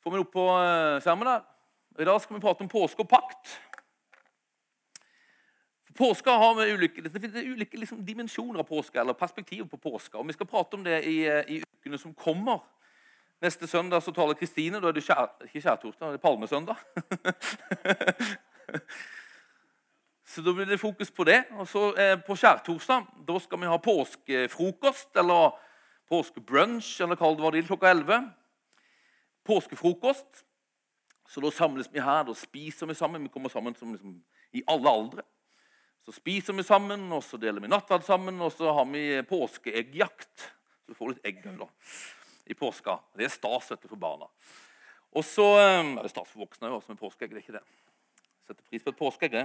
[0.00, 1.42] Får vi opp på eh, skjermen der?
[2.00, 3.50] I dag skal vi prate om påske og pakt.
[5.90, 9.76] For Påska har vi ulike, det finnes ulike liksom, dimensjoner av påske, eller perspektiver på
[9.76, 10.18] påska.
[10.18, 12.60] Og Vi skal prate om det i, eh, i ukene som kommer.
[13.42, 14.80] Neste søndag så taler Kristine.
[14.80, 16.76] Da er det kjær, ikke skjærtorsdag, det er palmesøndag.
[20.30, 21.44] så da blir det fokus på det.
[21.58, 25.58] Og så eh, På skjærtorsdag da skal vi ha påskefrokost, eller
[26.08, 28.39] påskebrunch, eller hva det vil, klokka 11.
[29.46, 30.44] Påskefrokost.
[31.30, 33.22] Så da samles vi her, da spiser vi sammen.
[33.22, 34.16] Vi kommer sammen som liksom,
[34.52, 35.26] i alle aldre.
[36.04, 40.46] Så spiser vi sammen, og så deler vi nattverd sammen, og så har vi påskeeggjakt.
[40.82, 41.68] Så du får litt egg da,
[42.50, 42.96] i påska.
[43.14, 44.30] Det er stas vet for barna.
[45.14, 47.34] Og så eh, er det stas for voksne òg, med påskeegg.
[47.34, 47.66] det er ikke det.
[48.48, 49.36] Setter pris på et påskeegg.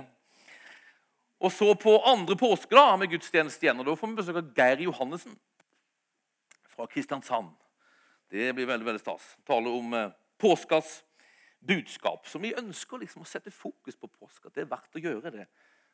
[1.44, 3.82] Og så på andre påske da, har vi gudstjeneste igjen.
[3.84, 5.36] og Da får vi besøk av Geir Johannessen
[6.72, 7.52] fra Kristiansand.
[8.36, 9.38] Det blir veldig veldig stas.
[9.48, 11.04] Tale om eh, påskas
[11.60, 12.28] budskap.
[12.28, 14.52] Så vi ønsker liksom å sette fokus på påska.
[14.52, 15.46] Det er verdt å gjøre det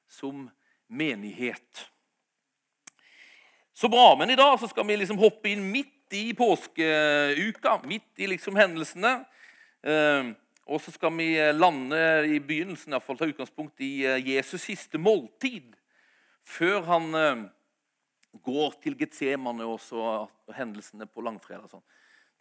[0.09, 0.47] som
[0.89, 1.83] menighet.
[3.77, 4.15] Så bra.
[4.17, 7.77] Men i dag så skal vi liksom hoppe inn midt i påskeuka.
[7.85, 9.19] Midt i liksom hendelsene.
[9.85, 10.33] Eh,
[10.65, 14.65] og så skal vi lande i begynnelsen, i hvert fall ta utgangspunkt i eh, Jesus
[14.65, 15.75] siste måltid.
[16.41, 17.47] Før han eh,
[18.49, 20.25] går til Getsemane og så
[20.57, 21.69] hendelsene på langfredag.
[21.69, 21.85] Sånn.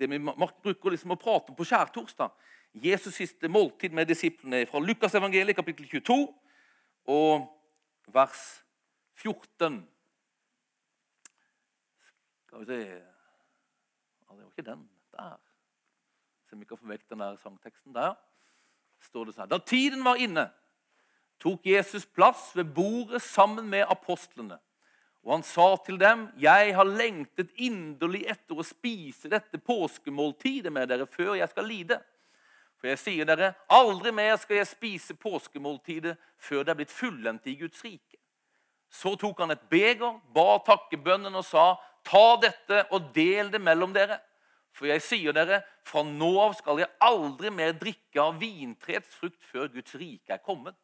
[0.00, 2.32] Det vi bruker liksom å prate om på skjærtorsdag.
[2.72, 6.16] Jesus siste måltid med disiplene fra Lukas evangeliet, kapittel 22,
[7.12, 7.48] og
[8.14, 8.44] vers
[9.20, 9.82] 14.
[12.46, 14.88] Skal vi se ja, Det var ikke den.
[15.12, 15.36] Der.
[16.48, 18.16] Se om vi kan få vekk den der sangteksten der.
[19.00, 19.48] står det sånn.
[19.48, 20.46] Da tiden var inne,
[21.40, 24.58] tok Jesus plass ved bordet sammen med apostlene.
[25.24, 30.88] Og han sa til dem, 'Jeg har lengtet inderlig etter å spise dette påskemåltidet med
[30.88, 32.00] dere før jeg skal lide.'
[32.80, 37.46] For jeg sier dere, aldri mer skal jeg spise påskemåltidet før det er blitt fullendt
[37.46, 38.16] i Guds rike.
[38.88, 43.92] Så tok han et beger, ba takkebønnen og sa, ta dette og del det mellom
[43.92, 44.16] dere.
[44.72, 49.42] For jeg sier dere, fra nå av skal jeg aldri mer drikke av vintreets frukt
[49.44, 50.74] før Guds rike er kommet.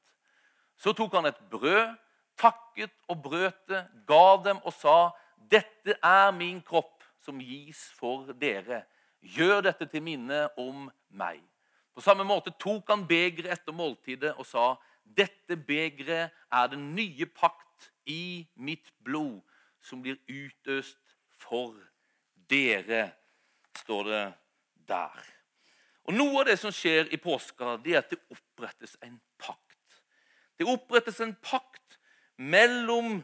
[0.76, 1.96] Så tok han et brød,
[2.38, 4.96] takket og brøt det, ga dem og sa,
[5.36, 8.84] dette er min kropp som gis for dere.
[9.20, 11.42] Gjør dette til minne om meg.
[11.96, 17.26] På samme måte tok han begeret etter måltidet og sa, dette begeret er den nye
[17.30, 19.40] pakt i mitt blod,
[19.80, 21.74] som blir utøst for
[22.50, 23.10] dere,
[23.82, 24.26] står det
[24.88, 25.22] der.
[26.06, 29.62] Og Noe av det som skjer i påska, det er at det opprettes en pakt.
[30.56, 31.85] Det opprettes en pakt
[32.36, 33.22] mellom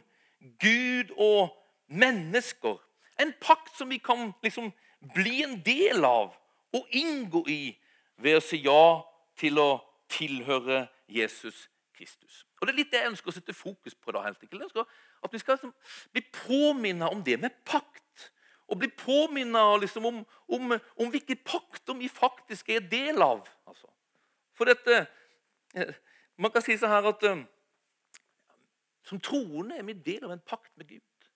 [0.59, 1.53] Gud og
[1.87, 2.79] mennesker.
[3.21, 4.71] En pakt som vi kan liksom
[5.13, 6.33] bli en del av
[6.73, 7.61] og inngå i
[8.17, 9.03] ved å si ja
[9.39, 9.69] til å
[10.11, 12.43] tilhøre Jesus Kristus.
[12.59, 14.11] Og Det er litt det jeg ønsker å sette fokus på.
[14.11, 14.87] da, helt enkelt.
[15.23, 15.73] At vi skal liksom
[16.11, 18.31] bli påminnet om det med pakt.
[18.67, 23.43] Og bli påminnet liksom om, om, om hvilke pakter vi faktisk er del av.
[23.67, 23.87] Altså.
[24.53, 25.05] For dette
[26.37, 27.43] Man kan si sånn her at um,
[29.03, 31.29] som troende er vi del av en pakt med Gud.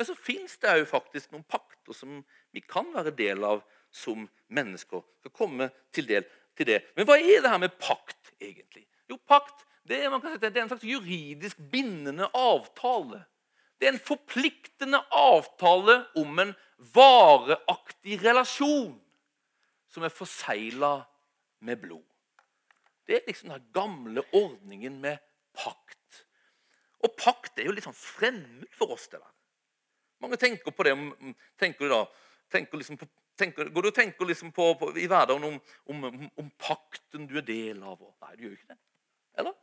[0.00, 2.22] Men så fins det jo faktisk noen pakter som
[2.54, 3.60] vi kan være del av
[3.92, 5.02] som mennesker.
[5.20, 6.24] Skal komme til, del,
[6.56, 6.78] til det.
[6.96, 8.86] Men hva er det her med pakt, egentlig?
[9.10, 13.24] Jo, pakt det er, si, det er en slags juridisk bindende avtale.
[13.80, 16.52] Det er en forpliktende avtale om en
[16.94, 18.94] vareaktig relasjon
[19.90, 20.94] som er forsegla
[21.66, 22.04] med blod.
[23.04, 25.18] Det er liksom den gamle ordningen med
[25.56, 25.99] pakt.
[27.00, 29.08] Og pakt er jo litt sånn fremmed for oss.
[29.08, 29.32] det der.
[30.20, 30.92] Mange tenker på det
[31.58, 32.04] tenker da,
[32.52, 33.08] tenker liksom på,
[33.40, 37.38] tenker, Går du og tenker liksom på, på, i hverdagen om, om, om, pakten du
[37.40, 38.02] er del av?
[38.20, 38.80] Nei, du gjør jo ikke det.
[39.40, 39.56] Eller?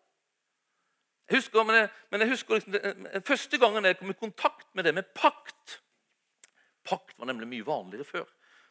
[1.27, 4.67] Jeg husker, men jeg, men jeg husker liksom, det, Første gangen jeg kom i kontakt
[4.73, 5.81] med det med pakt
[6.87, 8.27] Pakt var nemlig mye vanligere før.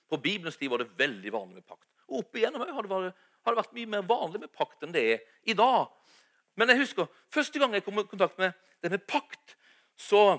[0.09, 1.84] På Bibelens tid var det veldig vanlig med pakt.
[2.09, 5.57] Og opp igjennom har det vært mye mer vanlig med pakt enn det er i
[5.59, 5.91] dag.
[6.56, 9.56] Men jeg husker, første gang jeg kom i kontakt med det med pakt,
[9.97, 10.38] så,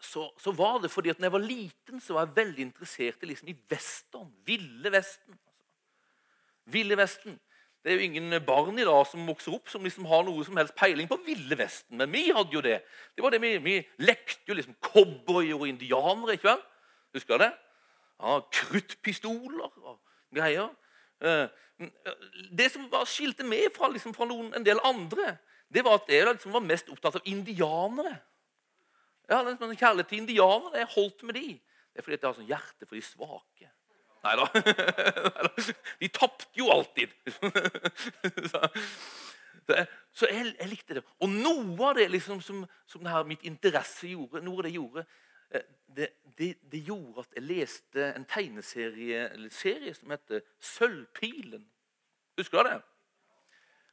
[0.00, 3.24] så, så var det fordi at når jeg var liten, så var jeg veldig interessert
[3.24, 4.30] i, liksom, i western.
[4.46, 5.38] Ville Vesten.
[6.72, 7.40] Ville Vesten.
[7.84, 10.56] Det er jo ingen barn i dag som vokser opp som liksom har noe som
[10.56, 11.98] helst peiling på Ville Vesten.
[12.00, 12.78] Men vi hadde jo det.
[13.12, 16.38] Det var det Vi, vi lekte jo liksom cowboyer og indianere.
[16.38, 16.62] ikke vel?
[17.14, 17.52] Husker du det?
[18.20, 20.00] Ja, Kruttpistoler og
[20.32, 20.72] greier.
[21.20, 21.46] Eh,
[22.54, 25.36] det som skilte meg fra, liksom, fra noen, en del andre,
[25.74, 28.16] det var at jeg liksom var mest opptatt av indianere.
[29.24, 30.82] Jeg hadde en kjærlighet til indianere.
[30.82, 31.48] Jeg holdt med de.
[31.94, 33.70] Det er fordi jeg har sånn hjerte for de svake.
[34.24, 34.46] Nei da.
[36.00, 37.12] De tapte jo alltid.
[40.16, 41.04] så, jeg, jeg, likte det.
[41.20, 45.04] Og noe av det liksom, som, som det mitt interesse gjorde, noe av det gjorde,
[45.96, 46.08] det,
[46.38, 51.64] det, det, gjorde at jeg leste en tegneserie som heter Sølvpilen.
[52.38, 52.80] Husker du det?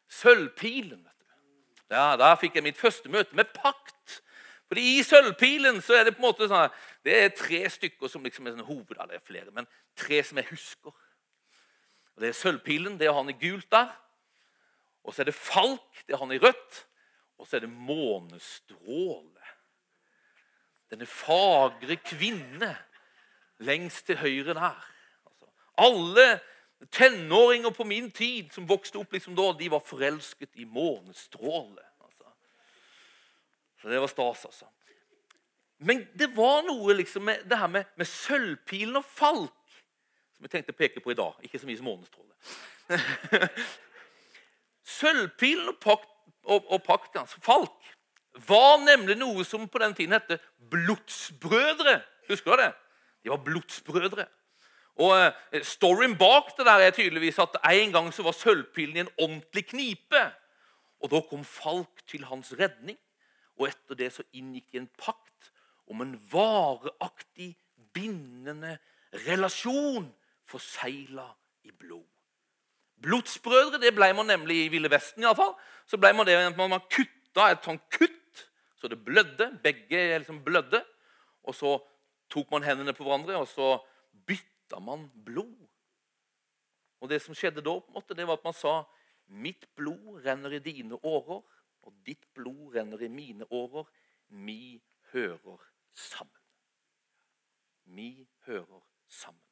[0.09, 1.03] Sølvpilen.
[1.03, 1.95] vet du.
[1.95, 4.21] Ja, Da fikk jeg mitt første møte med pakt.
[4.67, 6.71] Fordi I Sølvpilen så er det på en måte sånn,
[7.03, 9.67] det er tre stykker som liksom er sånn hoved, er flere, men
[9.99, 10.93] tre som jeg husker.
[12.15, 13.91] Og Det er Sølvpilen, det er han i gult der.
[15.03, 16.85] Og så er det Falk, det er han i rødt.
[17.41, 19.41] Og så er det Månestråle.
[20.91, 22.73] Denne fagre kvinne
[23.63, 24.81] lengst til høyre der.
[25.29, 25.47] Altså,
[25.77, 26.27] alle
[26.91, 31.85] tenåringer på min tid som vokste opp liksom da, de var forelsket i Månestråle.
[32.03, 32.35] Altså.
[33.81, 34.67] Så det var stas, altså.
[35.81, 39.57] Men det var noe liksom med det her med, med sølvpilen og Falk
[40.41, 41.35] som jeg tenkte å peke på i dag.
[41.45, 42.33] Ikke så mye som månestråle.
[44.97, 46.09] Sølvpilen og, pakt,
[46.49, 47.90] og, og pakt, altså Falk
[48.47, 50.39] var nemlig noe som på den tiden hette
[50.71, 51.99] blodsbrødre.
[52.29, 52.71] Husker du det?
[53.23, 54.25] De var blodsbrødre.
[55.01, 59.03] Og eh, Storyen bak det der er tydeligvis at en gang så var sølvpilen i
[59.05, 60.23] en ordentlig knipe.
[61.01, 62.97] Og Da kom Falk til hans redning,
[63.57, 65.51] og etter det så inngikk de en pakt
[65.89, 67.55] om en vareaktig,
[67.93, 68.77] bindende
[69.27, 70.11] relasjon
[70.47, 71.25] forsegla
[71.63, 72.05] i blod.
[73.01, 75.23] Blodsbrødre det ble man nemlig i Ville Vesten.
[75.23, 75.55] I alle fall.
[75.89, 78.20] Så ble man det at man kutta et sånt kutt
[78.81, 79.51] så det blødde.
[79.63, 80.81] Begge liksom blødde.
[81.45, 81.75] Og så
[82.31, 83.75] tok man hendene på hverandre, og så
[84.27, 85.67] bytta man blod.
[87.01, 88.81] Og Det som skjedde da, på en måte, det var at man sa
[89.31, 91.39] Mitt blod renner i dine årer,
[91.87, 93.87] og ditt blod renner i mine årer.
[94.27, 94.81] Vi
[95.13, 95.61] hører
[95.95, 96.41] sammen.
[97.85, 99.51] Vi hører sammen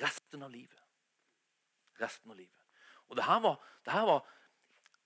[0.00, 0.82] resten av livet.
[1.98, 2.64] Resten av livet.
[3.08, 4.26] Og det her var, det her var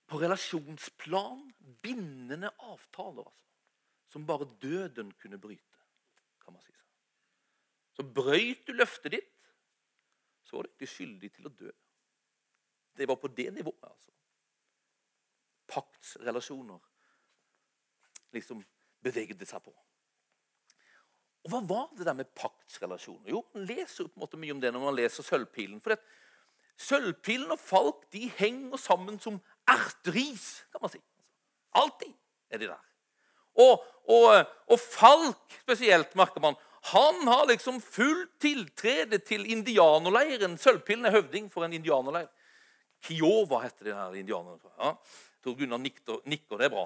[0.07, 1.45] på relasjonsplan
[1.83, 3.39] bindende avtaler altså,
[4.11, 5.79] som bare døden kunne bryte.
[6.43, 6.73] kan man si.
[7.93, 9.53] Så brøyt du løftet ditt,
[10.43, 11.71] så var du ikke skyldig til å dø.
[12.97, 13.79] Det var på det nivået.
[13.81, 14.11] altså.
[15.67, 16.79] Paktsrelasjoner
[18.33, 18.61] liksom
[19.01, 19.73] bevegde seg på.
[21.43, 23.29] Og Hva var det der med paktsrelasjoner?
[23.29, 25.81] Jo, Man leser på en måte mye om det når man leser Sølvpilen.
[25.83, 26.05] For at
[26.79, 29.41] Sølvpilen og Falk de henger sammen som
[29.75, 31.01] erteris, kan man si.
[31.79, 32.13] Alltid
[32.53, 32.83] er de der.
[33.63, 34.29] Og, og,
[34.69, 36.57] og Falk spesielt, merker man,
[36.93, 40.57] han har liksom fullt tiltrede til indianerleiren.
[40.59, 42.27] Sølvpillen er høvding for en indianerleir.
[43.03, 44.73] Kiowa heter de her indianerne.
[44.79, 44.95] Ja.
[45.43, 46.83] Tor Gunnar nikker, nikker, det er bra.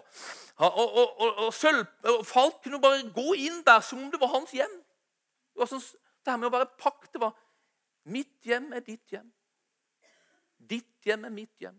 [0.65, 1.83] Og, og, og, Sølv,
[2.25, 4.79] Falk kunne bare gå inn der som om det var hans hjem.
[4.81, 5.83] Det, var sånn,
[6.25, 7.35] det her med å være pakt det var
[8.07, 9.27] Mitt hjem er ditt hjem.
[10.57, 11.75] Ditt hjem er mitt hjem.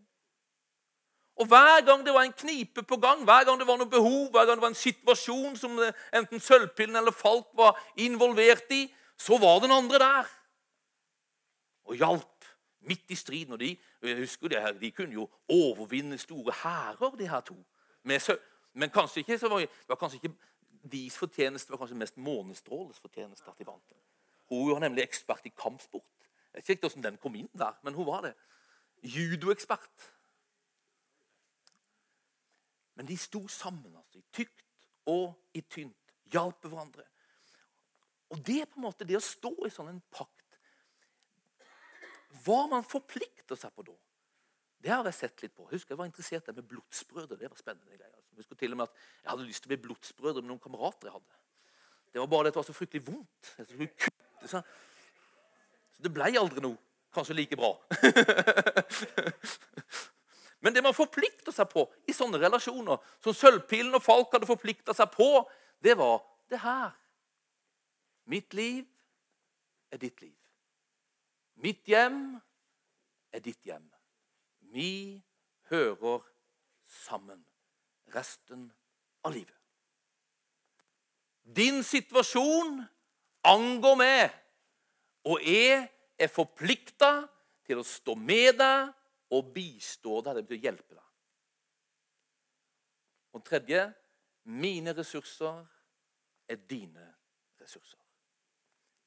[1.39, 4.31] Og Hver gang det var en knipe på gang, hver gang det var noe behov,
[4.35, 5.79] hver gang det var en situasjon som
[6.15, 8.89] enten Sølvpillen eller Falk var involvert i,
[9.19, 10.35] så var den andre der
[11.89, 12.45] og hjalp
[12.81, 13.53] midt i striden.
[13.53, 17.57] Og de, jeg husker det her, de kunne jo overvinne store hærer, de her to.
[18.73, 20.35] Men kanskje ikke, var, var kanskje ikke
[20.93, 23.45] deres fortjeneste var kanskje mest Månestråles fortjeneste.
[23.49, 23.93] at de vant.
[24.49, 26.03] Hun var nemlig ekspert i kampsport.
[26.55, 28.35] Jeg vet ikke hvordan den kom inn der, men hun var det.
[29.03, 30.15] Judoekspert.
[32.99, 34.65] Men de sto sammen, altså, i tykt
[35.09, 35.95] og i tynt.
[36.29, 37.07] Hjalp hverandre.
[38.35, 40.35] Og det på en måte det å stå i sånn en pakt
[42.45, 43.95] hva man forplikter seg på da,
[44.79, 45.65] det har jeg sett litt på.
[45.67, 47.39] Jeg husker jeg var interessert i med blodsbrødre.
[47.41, 48.15] Det var spennende greier.
[48.15, 48.31] Altså.
[48.31, 50.63] Jeg husker til og med at jeg hadde lyst til å bli blodsbrødre med noen
[50.63, 51.41] kamerater jeg hadde.
[52.13, 53.51] Det var bare det at det var så fryktelig vondt.
[53.59, 54.63] Skulle kutte Så
[55.99, 56.79] det ble aldri noe.
[57.15, 57.73] Kanskje like bra.
[60.61, 64.95] Men det man forplikter seg på i sånne relasjoner, som Sølvpilen og Falk hadde forplikta
[64.97, 65.45] seg på,
[65.85, 66.19] det var
[66.51, 66.91] det her.
[68.29, 68.83] Mitt liv
[69.95, 70.35] er ditt liv.
[71.63, 72.39] Mitt hjem
[73.35, 73.87] er ditt hjem.
[74.75, 75.23] Vi
[75.71, 76.27] hører
[76.89, 77.41] sammen
[78.15, 78.69] resten
[79.25, 79.55] av livet.
[81.43, 82.83] Din situasjon
[83.49, 84.35] angår meg,
[85.25, 85.87] og jeg
[86.19, 87.13] er forplikta
[87.69, 88.93] til å stå med deg
[89.35, 90.39] og bistå deg.
[90.39, 91.05] Det betyr hjelpe deg.
[93.37, 93.83] Og tredje
[94.49, 95.61] mine ressurser
[96.49, 97.05] er dine
[97.61, 98.01] ressurser.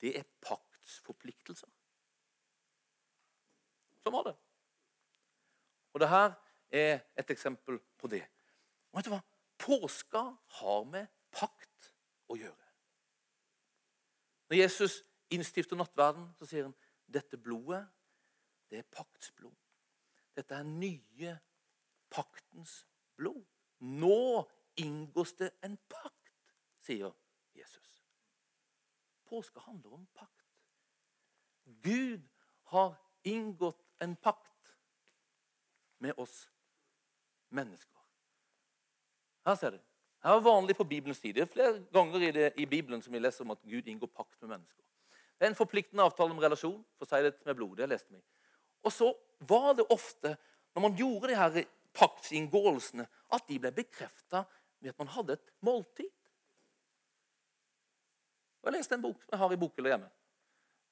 [0.01, 1.69] Det er paktsforpliktelser.
[4.01, 4.37] Sånn var det.
[5.93, 6.31] Og det her
[6.71, 8.23] er et eksempel på det.
[8.91, 9.21] Og vet du hva?
[9.61, 10.23] Påska
[10.61, 11.91] har med pakt
[12.31, 12.69] å gjøre.
[14.49, 15.01] Når Jesus
[15.31, 16.77] innstifter nattverden, så sier han
[17.11, 17.83] dette blodet
[18.71, 19.55] det er paktsblod.
[20.35, 21.35] Dette er nye
[22.11, 22.81] paktens
[23.19, 23.43] blod.
[23.79, 24.47] Nå
[24.79, 26.33] inngås det en pakt,
[26.85, 27.13] sier
[27.57, 28.03] Jesus.
[29.27, 30.47] Påske handler om pakt.
[31.81, 32.27] Gud
[32.73, 34.75] har inngått en pakt
[35.97, 36.49] med oss
[37.49, 37.97] mennesker.
[39.45, 39.79] Her ser du.
[40.21, 41.33] Her er vanlig på Bibelens tid.
[41.33, 44.09] Det er flere ganger i, det, i Bibelen som vi leser om at Gud inngår
[44.13, 44.83] pakt med mennesker.
[45.37, 46.83] Det er en forpliktende avtale om relasjon.
[46.97, 48.21] for å si det med blod, det leste vi.
[48.85, 49.09] Og så
[49.47, 50.35] var det ofte,
[50.75, 51.63] når man gjorde de her
[51.97, 54.45] paktsinngåelsene, at de ble bekrefta
[54.79, 56.09] ved at man hadde et måltid.
[58.61, 60.09] Og Jeg leste en bok jeg har i bokhylla hjemme.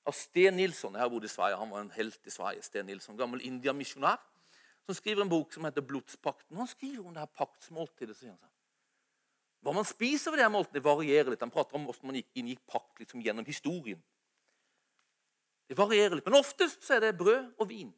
[0.09, 0.95] Av Sten Nilsson.
[0.95, 1.57] Jeg har bodd i Sverige.
[1.59, 2.63] Han var en helt i Sverige.
[2.65, 4.17] Sten Nilsson, Gammel indiamisjonær.
[4.87, 6.57] Som skriver en bok som heter 'Blodspakten'.
[6.57, 8.17] Han skriver om det her paktsmåltidet.
[8.17, 8.55] sier han sånn.
[9.61, 11.43] Hva man spiser ved det her måltidet, varierer litt.
[11.43, 14.03] Han prater om hvordan man gikk, inngikk pakt liksom, gjennom historien.
[15.67, 17.93] Det varierer litt, Men oftest så er det brød og vin.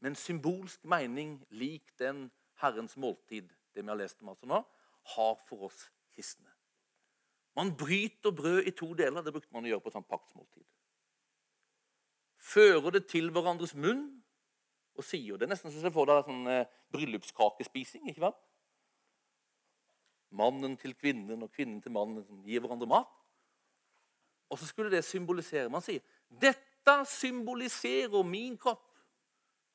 [0.00, 2.28] Med en symbolsk mening lik den
[2.60, 4.62] Herrens måltid det vi har lest om altså nå,
[5.16, 6.48] har for oss kristne.
[7.56, 9.22] Man bryter brød i to deler.
[9.24, 10.64] Det brukte man å gjøre på et sånt paktsmåltid.
[12.36, 14.06] Fører det til hverandres munn
[14.96, 15.48] og sier det.
[15.48, 18.08] Nesten som du får deg sånn eh, bryllupskakespising.
[18.10, 18.36] ikke vel?
[20.36, 23.12] Mannen til kvinnen og kvinnen til mannen som gir hverandre mat.
[24.52, 28.84] Og så skulle det symbolisere Man sier dette symboliserer min kropp.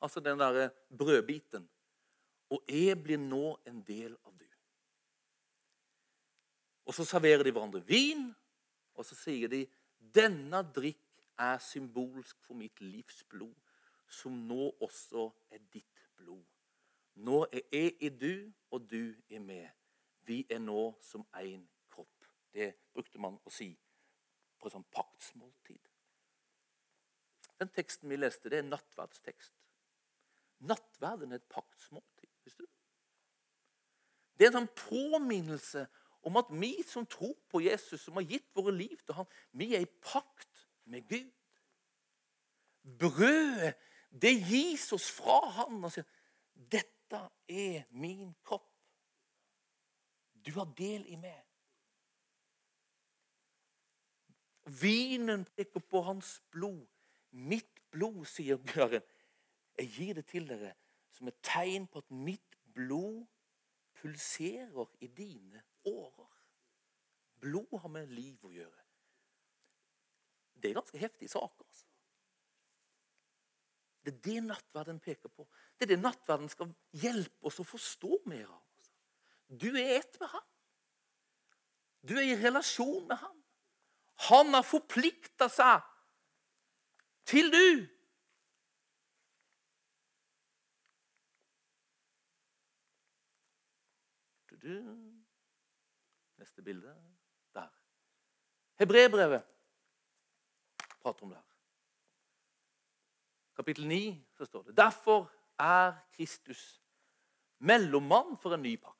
[0.01, 1.69] Altså den derre brødbiten.
[2.51, 4.47] Og jeg blir nå en del av du.
[6.85, 8.31] Og så serverer de hverandre vin,
[8.97, 9.61] og så sier de
[10.01, 13.53] denne drikk er symbolsk for mitt livs blod,
[14.11, 16.43] som nå også er ditt blod.
[17.15, 19.69] Nå er jeg i du, og du er med.
[20.27, 22.27] Vi er nå som én kropp.
[22.53, 23.71] Det brukte man å si
[24.59, 25.87] på et sånt paktsmåltid.
[27.61, 29.55] Den teksten vi leste, det er nattverdstekst.
[30.61, 32.29] Nattverden er et paktsmåltid.
[32.45, 32.69] Visste du?
[34.37, 35.85] Det er en sånn påminnelse
[36.25, 39.71] om at vi som tror på Jesus, som har gitt våre liv til ham, vi
[39.75, 41.31] er i pakt med Gud.
[42.81, 43.75] Brødet,
[44.11, 46.07] det gis oss fra ham og sier
[46.71, 48.67] dette er min kropp.
[50.41, 51.37] Du har del i meg.
[54.81, 56.85] Vinen peker på hans blod.
[57.31, 59.05] Mitt blod, sier Herren.
[59.77, 60.73] Jeg gir det til dere
[61.15, 63.25] som et tegn på at mitt blod
[64.01, 66.29] pulserer i dine årer.
[67.41, 68.83] Blod har med liv å gjøre.
[70.61, 71.65] Det er ganske heftige saker.
[71.65, 71.85] altså.
[74.01, 75.45] Det er det nattverden peker på.
[75.77, 78.61] Det er det nattverden skal hjelpe oss å forstå mer av.
[78.77, 78.93] Altså.
[79.47, 80.47] Du er ett med ham.
[82.01, 83.37] Du er i relasjon med ham.
[84.29, 85.85] Han har forplikta seg
[87.29, 87.67] til du.
[96.37, 96.95] Neste bilde.
[97.53, 97.69] Der.
[98.79, 99.43] Hebrebrevet
[101.01, 101.47] prater om det her.
[103.55, 106.81] Kapittel 9 så står det Derfor er Kristus
[107.59, 108.97] mellommann for en ny pakt.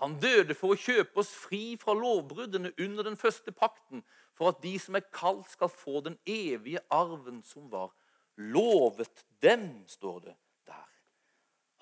[0.00, 4.00] Han døde for å kjøpe oss fri fra lovbruddene under den første pakten,
[4.36, 7.92] for at de som er kalt, skal få den evige arven som var
[8.40, 10.36] lovet dem, står det
[10.68, 10.88] der.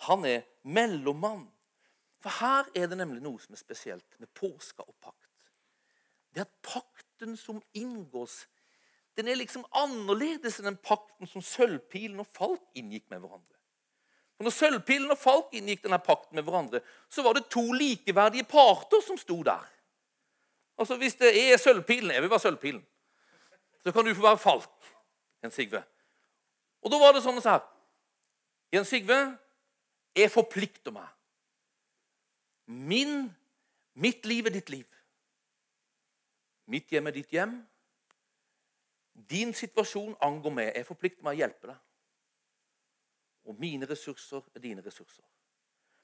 [0.09, 1.47] Han er mellommann.
[2.23, 5.29] For her er det nemlig noe som er spesielt med påske og pakt.
[6.35, 8.47] Det at pakten som inngås,
[9.19, 13.57] den er liksom annerledes enn den pakten som Sølvpilen og Falk inngikk med hverandre.
[14.39, 18.47] For når Sølvpilen og Falk inngikk denne pakten med hverandre, så var det to likeverdige
[18.47, 19.65] parter som sto der.
[20.79, 22.87] Altså Hvis det er Sølvpilen Jeg vil være Sølvpilen.
[23.83, 24.71] Så kan du få være Falk,
[25.43, 25.83] Jens Sigve.
[26.83, 27.65] Og da var det sånn her
[28.75, 29.19] Jens Sigve,
[30.15, 31.09] jeg forplikter meg.
[32.69, 33.31] Min,
[33.95, 34.87] mitt liv er ditt liv.
[36.69, 37.55] Mitt hjem er ditt hjem.
[39.31, 40.73] Din situasjon angår meg.
[40.77, 41.79] Jeg forplikter meg å hjelpe deg.
[43.49, 45.25] Og mine ressurser er dine ressurser.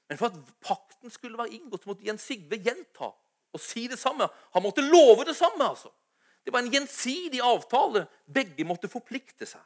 [0.08, 3.10] Men for at pakten skulle være inngått, så måtte Jens Sigve gjenta
[3.54, 4.26] og si det samme.
[4.56, 5.68] Han måtte love det samme.
[5.68, 5.92] altså.
[6.44, 8.06] Det var en gjensidig avtale.
[8.24, 9.62] Begge måtte forplikte seg.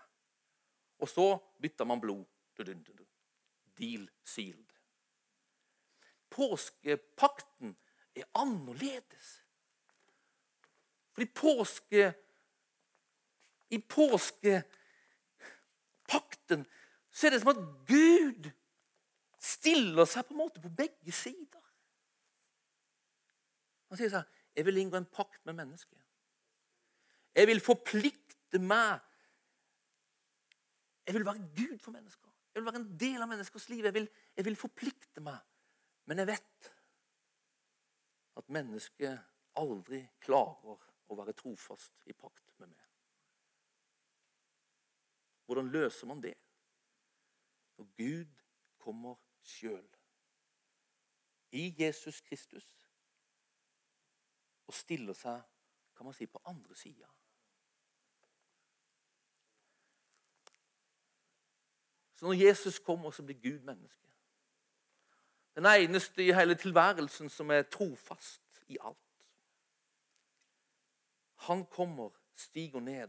[0.99, 1.31] Og så
[1.63, 2.27] bytta man blod.
[3.79, 4.68] Deal sealed
[6.39, 7.77] påskepakten
[8.17, 9.43] er annerledes.
[11.13, 12.15] Fordi påske
[13.71, 14.65] I påskepakten
[17.11, 18.51] så er det som at Gud
[19.43, 21.65] stiller seg på en måte på begge sider.
[23.89, 26.01] Han sier sånn Jeg vil inngå en pakt med mennesket.
[27.37, 28.99] Jeg vil forplikte meg.
[31.07, 32.31] Jeg vil være Gud for mennesker.
[32.55, 33.85] Jeg vil være en del av menneskers liv.
[33.87, 35.39] Jeg vil, jeg vil forplikte meg.
[36.09, 36.69] Men jeg vet
[38.41, 39.19] at mennesket
[39.61, 42.87] aldri klarer å være trofast i pakt med meg.
[45.45, 46.35] Hvordan løser man det?
[47.77, 48.41] Når Gud
[48.81, 49.85] kommer sjøl
[51.53, 52.67] i Jesus Kristus
[54.69, 55.45] og stiller seg
[55.99, 57.09] kan man si, på andre sida.
[62.15, 64.08] Så når Jesus kommer, så blir Gud menneske.
[65.59, 68.99] Den eneste i hele tilværelsen som er trofast i alt.
[71.49, 73.09] Han kommer, stiger ned.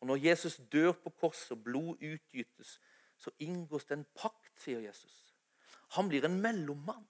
[0.00, 2.80] Og når Jesus dør på korset og blod utgytes,
[3.16, 5.36] så inngås det en pakt, sier Jesus.
[5.96, 7.08] Han blir en mellommann.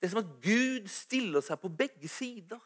[0.00, 2.60] Det er som at Gud stiller seg på begge sider.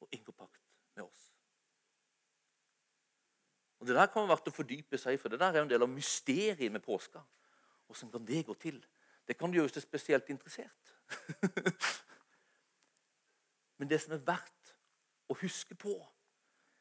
[0.00, 0.64] Og inngår pakt
[0.96, 1.30] med oss.
[3.78, 5.70] Og Det der kan være verdt å fordype seg i, for det der er en
[5.70, 7.20] del av mysteriet med påska.
[7.86, 8.80] Hvordan kan det gå til?
[9.28, 10.94] Det kan gjøres til spesielt interessert.
[13.78, 14.76] Men det som er verdt
[15.28, 15.94] å huske på,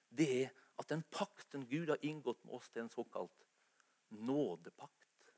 [0.09, 3.45] det er at den pakten Gud har inngått med oss, det er en såkalt
[4.09, 5.33] nådepakt.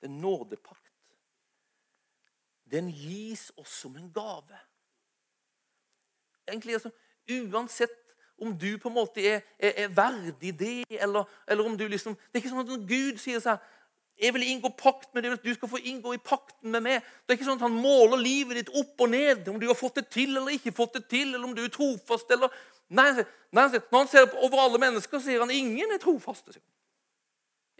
[0.00, 0.84] Det er en nådepakt.
[2.70, 4.58] Den gis oss som en gave.
[6.46, 6.90] Egentlig altså,
[7.28, 7.94] Uansett
[8.38, 12.14] om du på en måte er, er, er verdig det, eller, eller, om du liksom
[12.14, 13.58] Det er ikke sånn at Gud sier sånn
[14.18, 17.04] jeg vil inngå pakt med deg, du skal få inngå i pakten med meg.
[17.22, 19.78] Det er ikke sånn at Han måler livet ditt opp og ned, om du har
[19.78, 22.50] fått det til eller ikke fått det til, eller om du er trofast eller
[22.88, 23.12] Nei,
[23.52, 26.56] nei Når han ser over alle mennesker, sier han ingen er trofaste.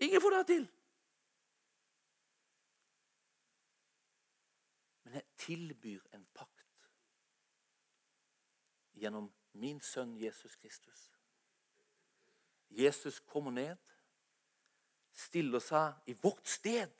[0.05, 0.67] Ingen får det til.
[5.04, 6.54] Men jeg tilbyr en pakt
[8.99, 11.11] gjennom min sønn Jesus Kristus.
[12.71, 13.76] Jesus kommer ned
[15.19, 16.93] stiller seg i vårt sted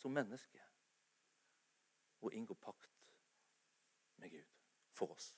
[0.00, 0.62] som menneske
[2.20, 2.88] og inngår pakt
[4.20, 4.46] med Gud
[4.96, 5.34] for oss.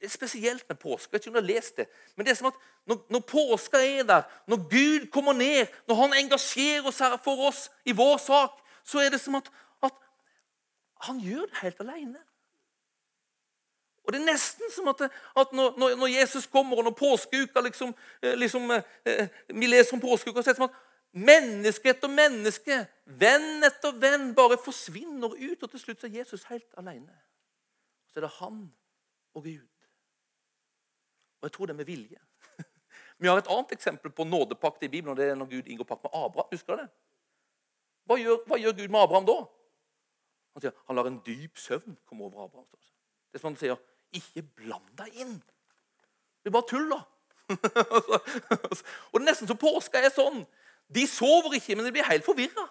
[0.00, 1.12] Det er spesielt med påske.
[1.12, 1.84] Jeg vet ikke om du har lest det.
[2.16, 2.56] Men det er som at
[2.90, 7.68] når, når påska er der, når Gud kommer ned, når han engasjerer seg for oss
[7.86, 9.46] i vår sak, så er det som at,
[9.86, 9.94] at
[11.06, 12.24] han gjør det helt alene.
[14.12, 15.02] Og Det er nesten som at,
[15.40, 19.94] at når, når, Jesus kommer, og når påskeuka liksom, eh, liksom eh, eh, Vi leser
[19.94, 20.76] om påskeuka, så er det som at
[21.12, 25.62] menneske etter menneske, venn etter venn, bare forsvinner ut.
[25.62, 27.14] Og til slutt er Jesus helt alene.
[28.12, 28.66] Så er det han
[29.34, 29.88] og Gud.
[31.40, 32.20] Og jeg tror det er med vilje.
[33.18, 35.16] Vi har et annet eksempel på nådepakt i Bibelen.
[35.16, 36.52] og det er når Gud inngår pakt med Abraham.
[36.52, 36.90] Husker du det?
[38.04, 39.40] Hva gjør, hva gjør Gud med Abraham da?
[40.52, 42.68] Han sier han lar en dyp søvn komme over Abraham.
[43.32, 43.78] Det er som han sier
[44.16, 45.34] ikke bland deg inn.
[46.42, 47.00] Det er bare tull, da.
[47.52, 50.42] og det er nesten så påska er sånn.
[50.92, 52.66] De sover ikke, men de blir helt forvirra.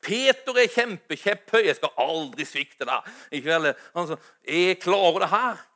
[0.00, 1.64] Peter er kjempekjepphøy.
[1.64, 3.74] 'Jeg skal aldri svikte deg.' Ikke vel?
[3.94, 5.66] Han sa, 'Jeg klarer det her.'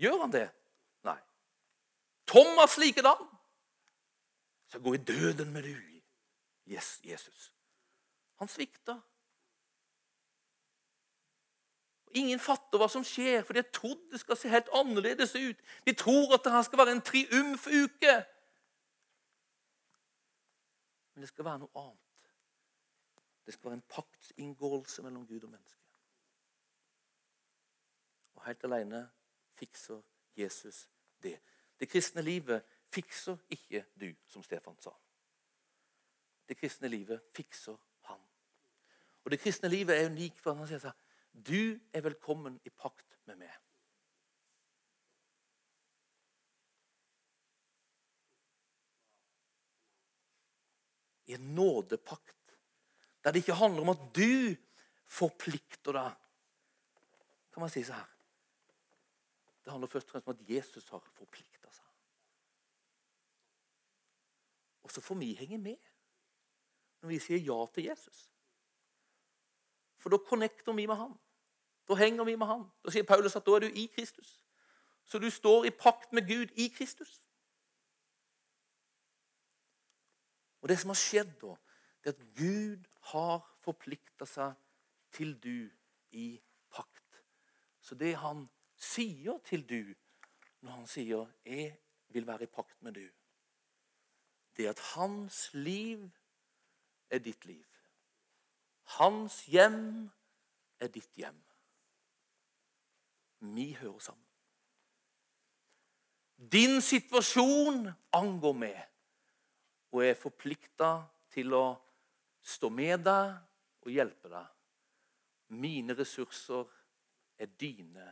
[0.00, 0.48] Gjør han det?
[1.04, 1.18] Nei.
[2.26, 3.28] Thomas likedan.
[4.72, 5.76] Så gå i døden med du,
[7.04, 7.52] Jesus.
[8.38, 9.00] Han svikter.
[12.14, 15.58] Ingen fatter hva som skjer, for de har trodd det skal se helt annerledes ut.
[15.86, 18.14] De tror at det her skal være en triumfuke.
[21.14, 22.24] Men det skal være noe annet.
[23.46, 25.78] Det skal være en paktsinngåelse mellom Gud og menneske.
[28.34, 29.04] Og helt alene
[29.58, 30.02] fikser
[30.36, 30.88] Jesus
[31.22, 31.38] det.
[31.80, 34.90] Det kristne livet fikser ikke du, som Stefan sa.
[36.48, 37.76] Det kristne livet fikser
[38.08, 38.20] han.
[39.24, 40.99] Og det kristne livet er unikt for han sier sånn
[41.32, 43.52] du er velkommen i pakt med meg.
[51.30, 52.56] I en nådepakt
[53.22, 54.56] der det ikke handler om at du
[55.10, 56.16] forplikter deg.
[57.52, 58.08] Kan man si så her?
[59.64, 61.86] Det handler først og fremst om at Jesus har forplikta seg.
[64.82, 65.90] Og så får vi henge med
[67.00, 68.29] når vi sier ja til Jesus.
[70.00, 71.14] For da connecter vi med han.
[71.88, 72.64] Da henger vi med han.
[72.84, 74.38] Da sier Paulus at da er du i Kristus.
[75.04, 77.20] Så du står i pakt med Gud i Kristus.
[80.60, 81.54] Og Det som har skjedd da,
[82.04, 84.54] det er at Gud har forplikta seg
[85.12, 85.70] til du
[86.16, 86.28] i
[86.70, 87.22] pakt.
[87.80, 89.94] Så det han sier til du
[90.60, 93.12] når han sier 'Jeg vil være i pakt med du',
[94.56, 96.10] det er at hans liv
[97.10, 97.66] er ditt liv.
[98.98, 100.10] Hans hjem
[100.80, 101.38] er ditt hjem.
[103.40, 104.26] Vi hører sammen.
[106.52, 108.78] Din situasjon angår meg,
[109.92, 110.90] og jeg er forplikta
[111.32, 111.64] til å
[112.40, 113.34] stå med deg
[113.84, 114.48] og hjelpe deg.
[115.60, 116.68] Mine ressurser
[117.40, 118.06] er dine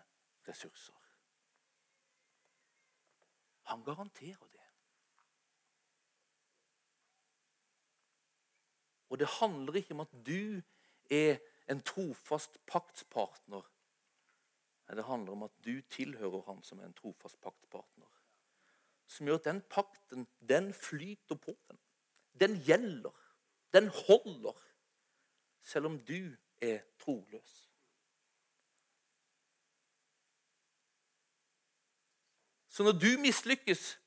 [0.49, 0.95] ressurser.
[3.69, 4.58] Han garanterer det.
[9.09, 10.61] Og det handler ikke om at du
[11.11, 13.65] er en trofast paktspartner.
[14.89, 18.09] Nei, det handler om at du tilhører han som er en trofast paktspartner.
[19.09, 21.57] Som gjør at den pakten, den flyter på.
[21.69, 21.79] Den
[22.41, 23.15] Den gjelder.
[23.73, 24.57] Den holder.
[25.63, 27.69] Selv om du er troløs.
[32.69, 34.01] Så når du mislykkes,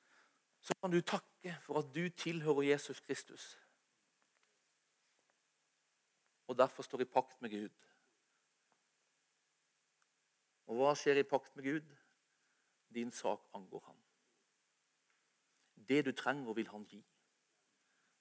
[0.62, 3.61] så kan du takke for at du tilhører Jesus Kristus.
[6.52, 7.76] Og derfor står i pakt med Gud.
[10.68, 11.94] Og hva skjer i pakt med Gud?
[12.92, 14.02] Din sak angår han.
[15.88, 17.00] Det du trenger, vil han gi.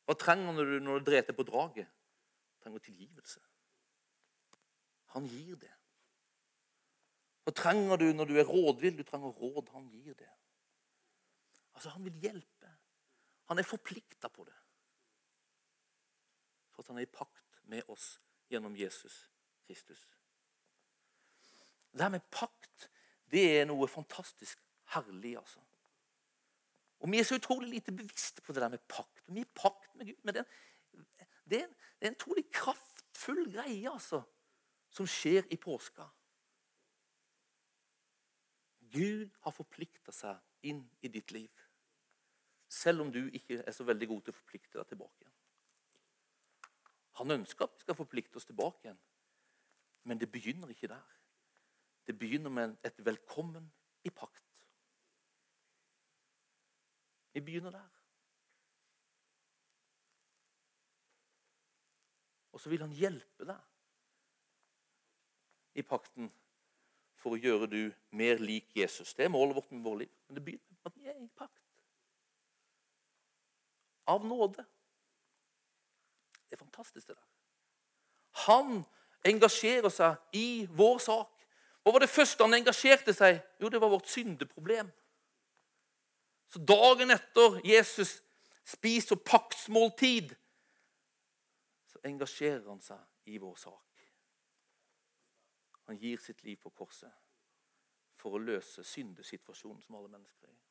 [0.06, 1.90] Hva trenger du når du dreter på draget?
[1.90, 3.42] Du trenger tilgivelse.
[5.16, 5.74] Han gir det.
[7.42, 8.98] Hva trenger du når du er rådvill?
[8.98, 9.74] Du trenger råd.
[9.74, 10.30] Han gir det.
[11.74, 12.76] Altså, Han vil hjelpe.
[13.50, 14.58] Han er forplikta på det.
[16.70, 18.14] For at han er i pakt med oss
[18.50, 19.22] gjennom Jesus
[19.66, 20.08] Kristus.
[21.90, 22.90] Det her med pakt,
[23.30, 24.58] det er noe fantastisk
[24.94, 25.62] herlig, altså.
[27.00, 29.22] Og vi er så utrolig lite bevisste på det der med pakt.
[29.26, 30.18] Vi er pakt med Gud.
[30.22, 30.44] Men det
[31.50, 34.22] det er, en, det er en utrolig kraftfull greie, altså,
[34.90, 36.06] som skjer i påska.
[38.90, 40.38] Gud har forplikta seg
[40.70, 41.50] inn i ditt liv.
[42.70, 45.29] Selv om du ikke er så veldig god til å forplikte deg tilbake.
[47.20, 49.00] Han ønsker at vi skal forplikte oss tilbake igjen.
[50.08, 51.16] Men det begynner ikke der.
[52.06, 53.66] Det begynner med et velkommen
[54.04, 54.64] i pakt.
[57.32, 57.90] Vi begynner der.
[62.52, 63.60] Og så vil han hjelpe deg
[65.76, 66.32] i pakten
[67.20, 67.82] for å gjøre du
[68.16, 69.12] mer lik Jesus.
[69.14, 70.12] Det er målet vårt med vårt liv.
[70.26, 71.64] Men det begynner med at vi er i pakt.
[74.08, 74.64] Av nåde.
[76.50, 77.26] Det er fantastisk, det der.
[78.46, 78.82] Han
[79.24, 81.44] engasjerer seg i vår sak.
[81.82, 83.38] Hva var det første han engasjerte seg?
[83.62, 84.90] Jo, det var vårt syndeproblem.
[86.50, 88.18] Så dagen etter Jesus
[88.66, 90.34] spiser paktsmåltid,
[91.86, 94.04] så engasjerer han seg i vår sak.
[95.86, 97.14] Han gir sitt liv på korset
[98.20, 100.66] for å løse syndesituasjonen som alle mennesker er i.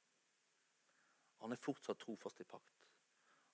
[1.44, 2.79] Han er fortsatt trofast i pakt.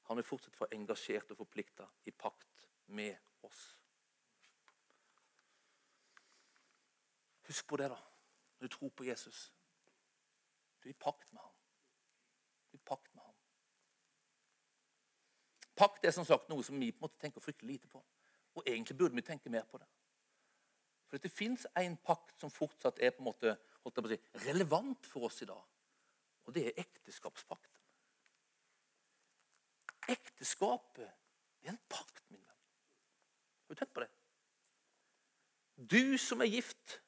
[0.06, 3.16] Han er fortsatt for engasjert og forplikta i pakt med
[3.46, 3.62] oss.
[7.48, 7.98] Husk på det, da,
[8.58, 9.52] når du tror på Jesus.
[10.82, 11.54] Du er i pakt med ham.
[12.72, 13.34] Du er i pakt med ham.
[15.76, 18.02] Pakt er som sagt noe som vi på en måte tenker fryktelig lite på.
[18.56, 19.88] Og egentlig burde vi tenke mer på det.
[21.10, 24.14] For det fins en pakt som fortsatt er på en måte holdt jeg på å
[24.14, 25.62] si, relevant for oss i dag.
[26.46, 27.75] Og det er ekteskapspakten.
[30.12, 31.08] Ekteskapet
[31.66, 32.62] er en pakt, min venn.
[33.66, 34.12] Har du tenkt på det?
[35.76, 37.00] Du som er gift,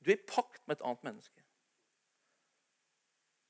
[0.00, 1.44] du er i pakt med et annet menneske.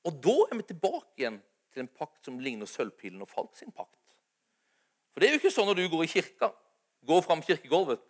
[0.07, 3.73] Og da er vi tilbake igjen til en pakt som ligner sølvpilen og Falk sin
[3.75, 3.99] pakt.
[5.11, 6.49] For det er jo ikke sånn når du går i kirka,
[7.07, 8.01] går fram kirkegulvet,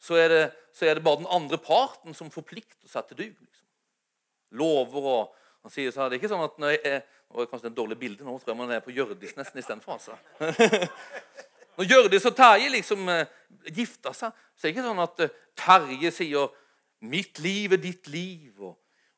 [0.00, 3.26] så er, det, så er det bare den andre parten som forplikter seg til du.
[3.28, 3.66] Liksom.
[4.56, 7.68] Lover og han sier så, Det er ikke sånn at når jeg er, og Kanskje
[7.68, 8.38] det er en dårlig bilde nå.
[8.38, 9.92] tror jeg man er på Hjørdis nesten istedenfor.
[9.92, 10.16] Altså.
[11.76, 13.22] Når Hjørdis og Terje liksom uh,
[13.70, 16.56] gifter seg, så er det ikke sånn at uh, Terje sier
[17.00, 18.74] 'Mitt liv er ditt liv', og,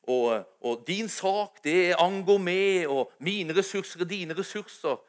[0.07, 5.01] og, og 'din sak, det angår meg', og 'mine ressurser er dine ressurser'.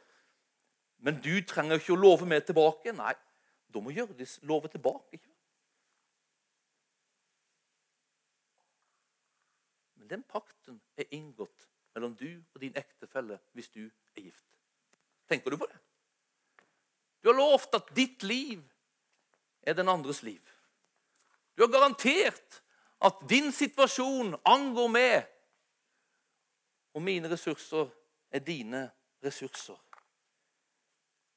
[0.98, 2.92] Men du trenger ikke å love meg tilbake.
[2.96, 3.12] Nei,
[3.68, 5.12] da må Hjørdis love tilbake.
[5.12, 5.30] ikke
[9.94, 14.46] Men den pakten er inngått mellom du og din ektefelle hvis du er gift.
[15.28, 15.78] Tenker du på det?
[17.22, 18.60] Du har lovt at ditt liv
[19.62, 20.42] er den andres liv.
[21.56, 22.60] Du har garantert
[23.04, 25.30] at din situasjon angår meg,
[26.94, 27.88] og mine ressurser
[28.30, 28.84] er dine
[29.24, 29.78] ressurser.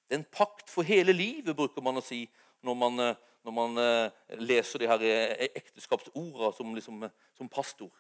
[0.08, 2.22] Det er en pakt for hele livet, bruker man å si
[2.64, 7.92] når man, eh, når man eh, leser de her eh, ekteskapsordene som, liksom, som pastor.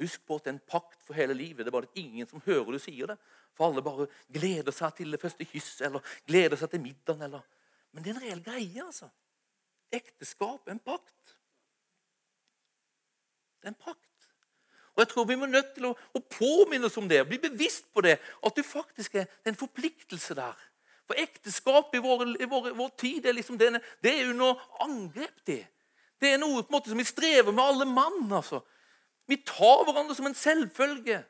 [0.00, 1.64] Husk på at det er en pakt for hele livet.
[1.64, 3.18] Det er bare ingen som hører du sier det.
[3.54, 7.22] For alle bare gleder seg til det første kysset eller gleder seg til middagen.
[7.28, 7.44] Eller.
[7.94, 8.86] Men det er en reell greie.
[8.86, 9.10] altså.
[9.94, 11.36] Ekteskap er en pakt.
[13.62, 14.00] Det er en pakt.
[14.94, 16.20] Og jeg tror Vi må nødt til å, å
[16.86, 18.18] oss om det, bli bevisst på det.
[18.46, 20.58] At det faktisk er, det er en forpliktelse der.
[21.06, 25.42] For ekteskap i vår, i vår, vår tid er, liksom, det, det er under angrep.
[25.46, 25.66] Det
[26.20, 28.32] Det er noe på en måte som vi strever med alle mann.
[28.32, 28.62] altså.
[29.26, 31.20] Vi tar hverandre som en selvfølge.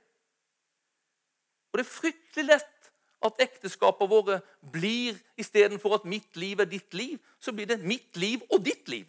[1.73, 2.91] Og det er fryktelig lett
[3.25, 4.39] at ekteskapene våre
[4.73, 8.89] blir istedenfor at mitt liv er ditt liv, så blir det mitt liv og ditt
[8.93, 9.09] liv.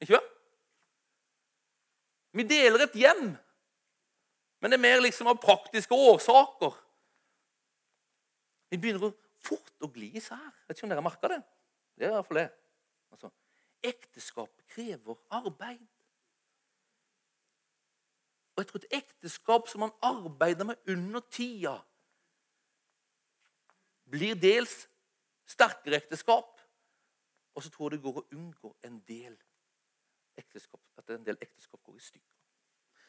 [0.00, 0.32] Ikke sant?
[2.36, 3.30] Vi deler et hjem,
[4.60, 6.74] men det er mer liksom av praktiske årsaker.
[8.68, 10.50] Vi begynner fort å gli især.
[10.66, 11.40] Vet ikke om dere har merka det?
[11.96, 12.48] Det er i hvert fall det.
[13.14, 13.30] Altså,
[13.88, 15.86] ekteskap krever arbeid.
[18.56, 21.76] Og jeg tror et ekteskap som man arbeider med under tida,
[24.10, 24.86] blir dels
[25.44, 26.56] sterkere ekteskap.
[27.54, 29.36] Og så tror jeg det går å unngå en del
[30.40, 32.32] ekteskap, at en del ekteskap går i stykker.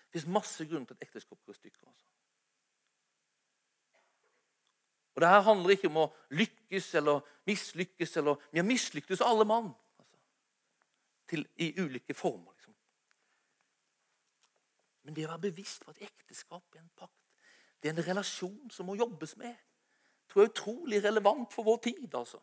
[0.07, 1.87] Det fins masse grunner til at ekteskap går i stykker.
[1.87, 2.07] altså.
[5.15, 8.17] Og Det her handler ikke om å lykkes eller mislykkes.
[8.17, 10.17] eller Vi har mislyktes alle mann altså,
[11.27, 12.53] til, i ulike former.
[15.07, 17.15] Men det å være bevisst på at ekteskap er en pakt,
[17.79, 19.55] det er en relasjon som må jobbes med,
[20.27, 22.09] tror jeg er utrolig relevant for vår tid.
[22.11, 22.41] altså.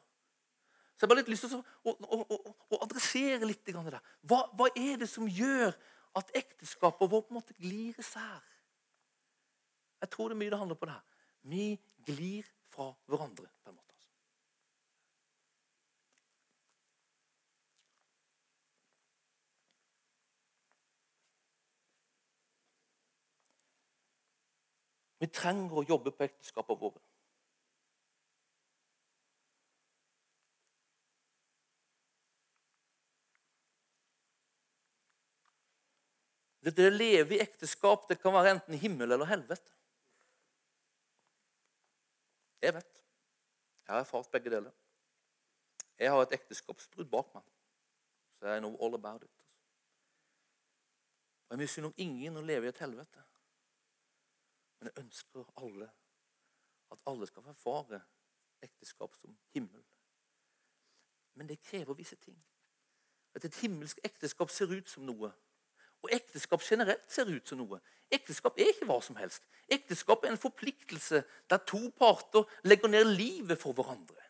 [0.95, 4.01] Så jeg har bare litt lyst til å, å, å, å adressere litt det der.
[4.25, 5.77] Hva, hva, er det som gjør
[6.17, 8.41] at ekteskapet vårt på en måte glir især?
[10.01, 11.25] Jeg tror det er mye det handler på det her.
[11.53, 11.67] Vi
[12.09, 13.51] glir fra hverandre.
[13.61, 13.85] på en måte.
[25.25, 27.01] Vi trenger å jobbe på ekteskapene våre.
[36.65, 39.73] Det, å leve i ekteskap det kan være enten himmel eller helvete.
[42.61, 43.03] Jeg vet.
[43.85, 44.73] Jeg har erfart begge deler.
[46.01, 47.45] Jeg har et ekteskapsbrudd bak meg,
[48.37, 49.45] så jeg know all about it.
[51.49, 53.25] Og Jeg misunner ingen å leve i et helvete.
[54.85, 55.87] Men jeg ønsker alle
[56.93, 58.03] at alle skal erfare
[58.63, 59.81] ekteskap som himmel.
[61.35, 62.37] Men det krever visse ting.
[63.35, 65.31] At et himmelsk ekteskap ser ut som noe.
[66.05, 67.79] Og ekteskap generelt ser ut som noe.
[68.13, 69.47] Ekteskap er ikke hva som helst.
[69.73, 74.21] Ekteskap er en forpliktelse der to parter legger ned livet for hverandre.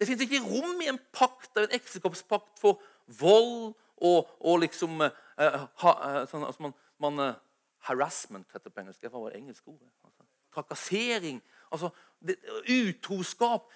[0.00, 2.80] Det fins ikke rom i en pakt, en ekteskapspakt for
[3.20, 7.44] vold og, og liksom eh, ha, uh, sånn, altså man, man uh,
[7.88, 9.02] Harassment heter det på engelsk.
[9.02, 9.90] Det var engelsk engelske ordet.
[10.04, 10.22] Altså,
[10.54, 11.42] trakassering.
[11.72, 12.36] Altså, det,
[12.68, 13.70] utroskap.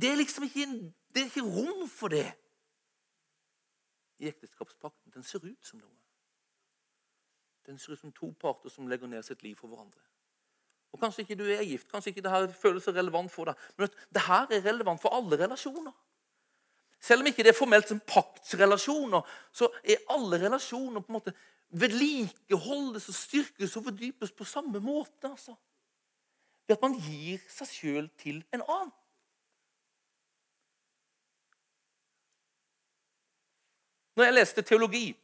[0.00, 0.66] Det er liksom ikke,
[1.14, 2.26] det er ikke rom for det
[4.18, 5.12] i ekteskapspakten.
[5.14, 5.96] Den ser ut som noe.
[7.66, 10.00] Den ser ut som to parter som legger ned sitt liv for hverandre.
[10.92, 13.64] Og Kanskje ikke du er gift, kanskje ikke dette føles så relevant for deg.
[13.76, 15.92] Men det her er relevant for alle relasjoner.
[17.00, 21.34] Selv om ikke det er formelt som paktsrelasjoner, så er alle relasjoner på en måte
[21.70, 25.30] vedlikeholdes og styrkes og fordypes på samme måte.
[25.30, 25.54] altså.
[26.66, 28.92] Ved at man gir seg sjøl til en annen.
[34.16, 35.16] Når jeg leste teologi,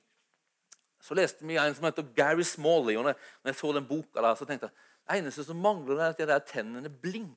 [1.01, 2.97] så leste vi en som heter Gary Smalley.
[2.97, 4.75] og Når jeg så den boka, der, så tenkte jeg
[5.09, 7.37] det eneste som mangler, er at de der tennene blinker.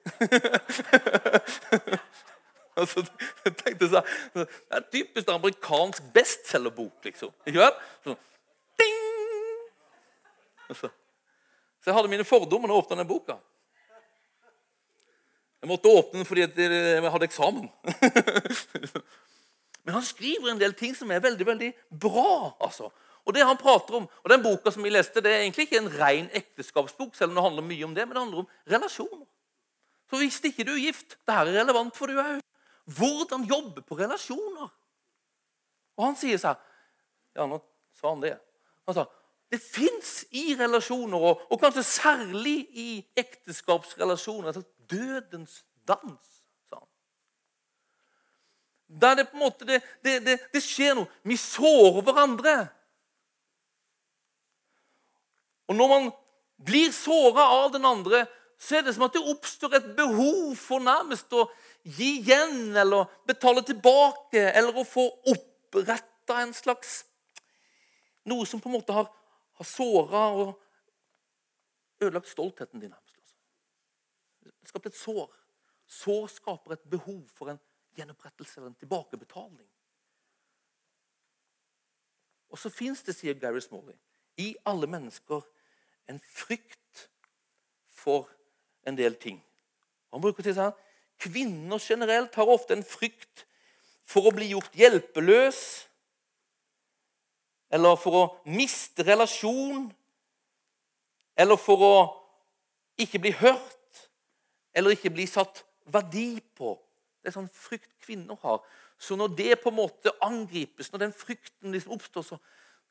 [2.82, 3.04] og så
[3.44, 4.02] tenkte jeg så,
[4.34, 7.04] Det er typisk amerikansk bestselgerbok.
[7.04, 7.32] liksom.
[7.46, 7.72] Ikke vel?
[8.04, 8.14] Så,
[8.80, 8.98] ding!
[10.70, 10.88] Så,
[11.80, 13.36] så jeg hadde mine fordommer da jeg åpna den boka.
[15.60, 17.68] Jeg måtte åpne den fordi jeg hadde eksamen.
[19.84, 22.56] Men han skriver en del ting som er veldig veldig bra.
[22.60, 22.90] altså.
[23.28, 25.80] Og det han prater om, og Den boka som vi leste, det er egentlig ikke
[25.80, 29.26] en ren ekteskapsbok, selv om det handler mye om det, men det handler om relasjoner.
[30.10, 32.40] Så hvis ikke du er gift, det her er relevant for du òg.
[32.84, 34.68] Hvordan jobbe på relasjoner.
[35.98, 36.58] Og han sier seg
[37.36, 37.60] Ja, nå
[37.94, 38.36] sa han det.
[38.88, 39.06] Han sa
[39.50, 46.28] det fins i relasjoner, og, og, kanskje særlig i ekteskapsrelasjoner, altså dødens dans.
[46.70, 46.86] sa han.
[49.00, 51.10] Der det på en måte det, det, det, det skjer noe.
[51.26, 52.54] Vi sårer hverandre.
[55.66, 56.10] Og når man
[56.64, 58.26] blir såra av den andre,
[58.60, 61.48] så er det som at det oppstår et behov for nærmest å
[61.82, 67.04] gi igjen eller betale tilbake eller å få oppretta en slags
[68.28, 69.06] Noe som på en måte har,
[69.56, 70.50] har såra og
[72.04, 72.92] ødelagt stoltheten din.
[72.92, 73.16] Altså.
[74.68, 75.30] Skapt et sår.
[75.88, 77.58] Sår skaper et behov for en
[77.96, 79.66] gjenopprettelse eller en tilbakebetaling.
[82.50, 83.96] Og så fins det, sier Gary Smalley,
[84.36, 85.42] i alle mennesker
[86.10, 87.08] en frykt
[87.88, 88.28] for
[88.86, 89.40] en del ting.
[90.10, 90.74] Han bruker til sånn,
[91.20, 93.44] Kvinner generelt har ofte en frykt
[94.08, 95.60] for å bli gjort hjelpeløs
[97.70, 99.86] eller for å miste relasjon
[101.38, 101.94] eller for å
[103.00, 104.06] ikke bli hørt
[104.74, 106.74] eller ikke bli satt verdi på.
[107.20, 108.60] Det er sånn frykt kvinner har.
[109.00, 112.38] Så når det på en måte angripes, når den frykten liksom oppstår, så,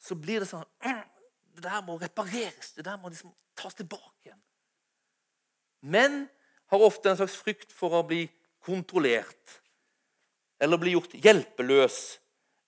[0.01, 0.67] så blir det sånn
[1.59, 2.69] Det der må repareres.
[2.77, 4.39] Det der må liksom tas tilbake igjen.
[5.91, 6.21] Menn
[6.69, 8.23] har ofte en slags frykt for å bli
[8.65, 9.59] kontrollert
[10.59, 11.99] eller bli gjort hjelpeløs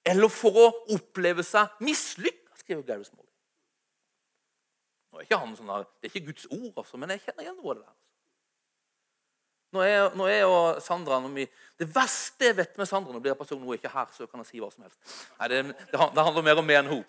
[0.09, 3.27] eller for å oppleve seg mislykka, skriver Gary Smalley.
[5.11, 7.45] Nå er ikke han sånn her, Det er ikke Guds ord, altså, men jeg kjenner
[7.45, 7.91] igjen noe av det der.
[7.91, 7.99] Altså.
[9.71, 11.45] Nå er, nå er jo Sandra vi,
[11.79, 14.41] Det verste jeg vet med Sandra Nå blir personen hun er ikke her, så kan
[14.43, 14.99] jeg si hva som helst.
[15.39, 15.61] Nei, det,
[15.93, 17.05] det handler mer om meg enn hun.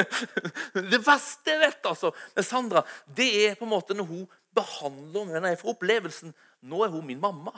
[0.94, 5.26] det verste jeg vet altså, med Sandra, det er på en måte når hun behandler
[5.26, 7.52] meg henne jeg får opplevelsen Nå er hun min mamma.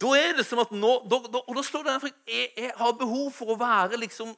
[0.00, 2.72] Da er det som at nå, da, da, og da slår det der, jeg, jeg
[2.76, 4.34] har behov for å være liksom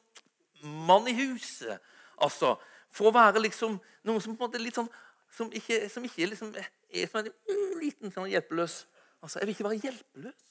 [0.87, 1.81] mann i huset.
[2.19, 2.55] Altså,
[2.89, 3.75] For å være liksom
[4.07, 4.89] noen som på en måte litt sånn
[5.35, 7.29] som ikke, som ikke liksom, er som en
[7.77, 8.79] liten sånn hjelpeløs.
[9.21, 10.47] Altså, Jeg vil ikke være hjelpeløs.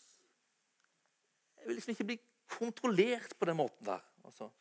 [1.58, 2.18] Jeg vil liksom ikke bli
[2.58, 4.04] kontrollert på den måten der.
[4.24, 4.52] Altså.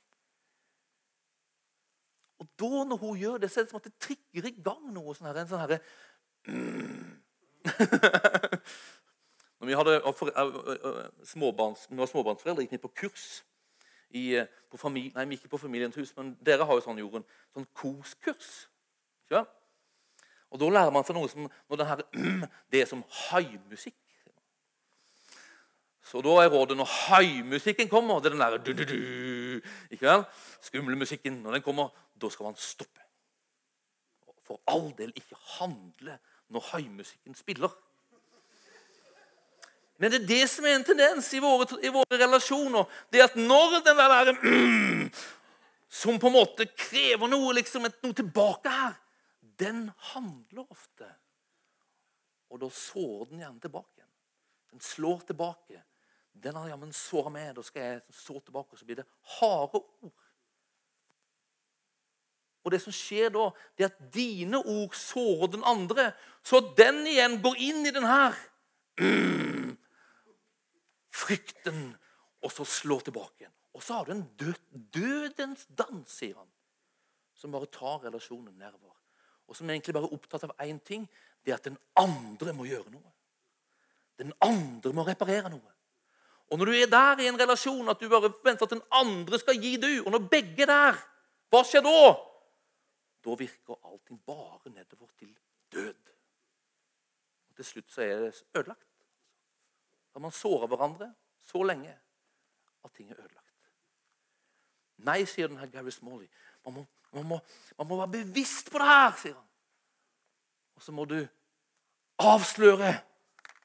[2.38, 4.84] Og da, når hun gjør det, så er det som at det trigger i gang
[4.94, 5.80] noe sånn her, en sånn herre
[6.46, 7.08] mm.
[9.58, 9.94] Når vi, hadde
[11.26, 13.26] småbarns, vi var småbarnsforeldre, gikk vi på kurs
[14.14, 14.38] i,
[14.72, 18.68] på familie, nei, ikke på Familiens hus, men dere har jo sånn jorden, sånn koskurs.
[19.34, 19.44] Ja?
[20.54, 22.04] Og Da lærer man seg noe som når det, her,
[22.72, 23.98] det er som haimusikk.
[26.08, 29.60] Så da er rådet når haimusikken kommer, det er den derre du-du-du,
[29.92, 30.24] ikke vel?
[30.64, 33.04] skumle musikken, når den kommer, da skal man stoppe.
[34.48, 36.16] For all del ikke handle
[36.56, 37.74] når haimusikken spiller.
[39.98, 42.86] Men det er det som er en tendens i våre, i våre relasjoner.
[43.12, 45.04] Det er at når den der mm,
[45.90, 48.96] som på en måte krever noe, liksom, noe tilbake her,
[49.60, 51.10] den handler ofte.
[52.54, 54.06] Og da sårer den gjerne tilbake.
[54.72, 55.82] Den slår tilbake.
[56.44, 57.54] Den har jammen såra meg.
[57.58, 60.16] Da skal jeg så tilbake, og så blir det harde ord.
[62.68, 63.46] Og det som skjer da,
[63.80, 66.10] det er at dine ord sårer den andre,
[66.44, 68.36] så den igjen går inn i den her.
[71.22, 71.94] Frykten,
[72.44, 73.56] og så slår tilbake igjen.
[73.78, 74.60] Og så har du en død,
[74.94, 76.50] dødens dans, sier han,
[77.38, 78.92] som bare tar relasjonen nedover.
[79.48, 81.08] Og som egentlig bare er opptatt av én ting,
[81.46, 83.14] det er at den andre må gjøre noe.
[84.20, 85.77] Den andre må reparere noe.
[86.48, 89.40] Og når du er der i en relasjon at du bare venter at den andre
[89.40, 91.00] skal gi du, og når begge er der,
[91.52, 92.12] hva skjer da?
[93.24, 95.34] Da virker allting bare nedover til
[95.74, 96.14] død.
[97.50, 98.88] Og Til slutt så er det ødelagt.
[100.14, 101.92] Da man sårer hverandre så lenge
[102.84, 103.44] at ting er ødelagt.
[104.98, 106.30] Nei, sier denne Gary Smalley.
[106.66, 107.40] Man må, man, må,
[107.78, 109.46] man må, være bevisst på det her, sier han.
[110.78, 111.20] Og så må du
[112.18, 112.96] avsløre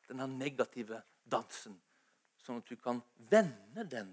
[0.09, 1.01] denne negative
[1.33, 1.79] dansen,
[2.42, 3.00] sånn at du kan
[3.31, 4.12] vende den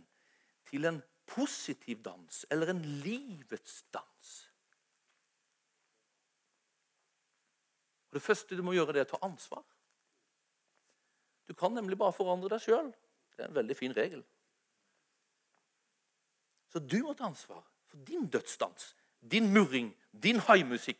[0.69, 4.29] til en positiv dans, eller en livets dans.
[8.09, 9.63] Og Det første du må gjøre, det er å ta ansvar.
[11.49, 12.89] Du kan nemlig bare forandre deg sjøl.
[13.35, 14.23] Det er en veldig fin regel.
[16.69, 20.99] Så du må ta ansvar for din dødsdans, din murring, din haimusikk,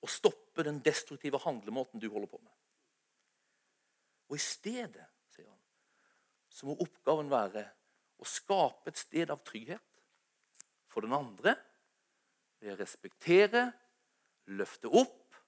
[0.00, 2.52] og stoppe den destruktive handlemåten du holder på med.
[4.30, 5.09] Og i stedet,
[6.60, 7.64] så må oppgaven være
[8.20, 10.00] å skape et sted av trygghet
[10.90, 11.54] for den andre
[12.60, 13.70] ved å respektere,
[14.52, 15.38] løfte opp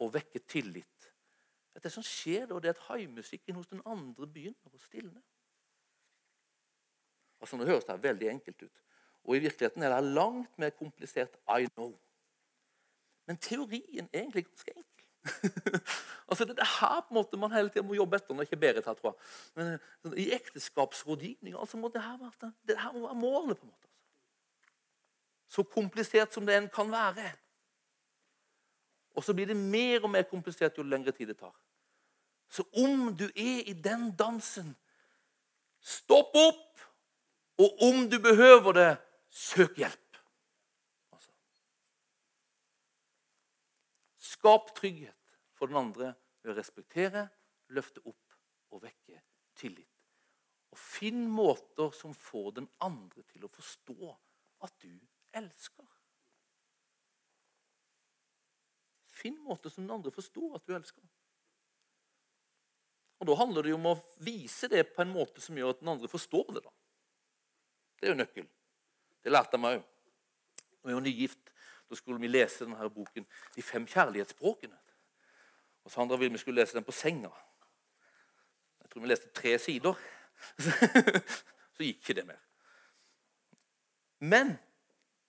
[0.00, 0.96] og vekke tillit
[1.76, 5.20] at Det som skjer da, det er at haimusikken hos den andre begynner å stilne.
[7.36, 8.78] Altså, Nå høres det veldig enkelt ut,
[9.26, 11.36] og i virkeligheten er det langt mer komplisert.
[11.52, 11.92] I know.
[13.28, 14.95] Men teorien er egentlig ganske enkel.
[16.28, 18.34] altså, Det er her på en måte man hele tida må jobbe etter.
[18.34, 19.16] når ikke Berit tror jeg.
[19.56, 19.72] Men
[20.02, 23.58] sånn, I ekteskapsrådgivning altså må det her være, det her må være målet.
[23.58, 23.82] på en måte.
[23.82, 23.92] Altså.
[25.48, 27.32] Så komplisert som det enn kan være.
[29.16, 31.54] Og så blir det mer og mer komplisert jo lengre tid det tar.
[32.48, 34.76] Så om du er i den dansen,
[35.80, 36.62] stopp opp
[37.56, 38.96] Og om du behøver det,
[39.30, 40.18] søk hjelp.
[41.12, 41.30] Altså.
[44.18, 45.15] Skap trygghet
[45.56, 47.26] for den andre ved å respektere,
[47.74, 48.36] løfte opp
[48.74, 49.20] og vekke
[49.56, 49.90] tillit.
[50.72, 54.12] Og finn måter som får den andre til å forstå
[54.66, 54.92] at du
[55.36, 55.86] elsker.
[59.16, 61.04] Finn måter som den andre forstår at du elsker.
[63.16, 65.80] Og Da handler det jo om å vise det på en måte som gjør at
[65.80, 66.62] den andre forstår det.
[66.66, 66.72] da.
[67.96, 68.48] Det er jo nøkkel.
[69.24, 69.86] Det lærte jeg meg òg.
[70.82, 71.52] Da jeg var nygift,
[71.88, 74.85] da skulle vi lese denne boken 'De fem kjærlighetsspråkene'.
[75.86, 77.30] Og Sandra ville vi skulle lese den på senga.
[78.82, 79.94] Jeg tror vi leste tre sider.
[81.76, 82.40] Så gikk ikke det mer.
[84.18, 84.56] Men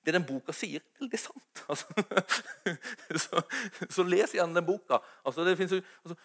[0.06, 1.64] det den boka sier, er veldig sant.
[1.70, 1.88] Altså,
[3.20, 3.42] så,
[3.92, 5.02] så, les gjerne den boka.
[5.26, 6.16] Altså, finnes, altså,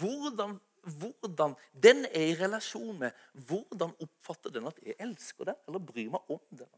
[0.00, 0.56] hvordan,
[0.98, 3.10] hvordan, Den er i relasjon med
[3.46, 6.70] hvordan oppfatter den at jeg elsker den, eller bryr meg om den.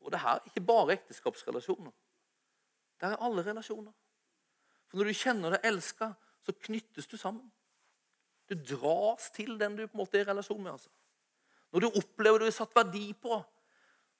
[0.00, 1.92] Og det her er ikke bare ekteskapsrelasjoner.
[3.00, 3.92] Det er alle relasjoner.
[4.90, 6.10] For Når du kjenner deg elska,
[6.42, 7.46] så knyttes du sammen.
[8.50, 10.72] Du dras til den du på en måte er i relasjon med.
[10.72, 10.90] altså.
[11.70, 13.38] Når du opplever du er satt verdi på,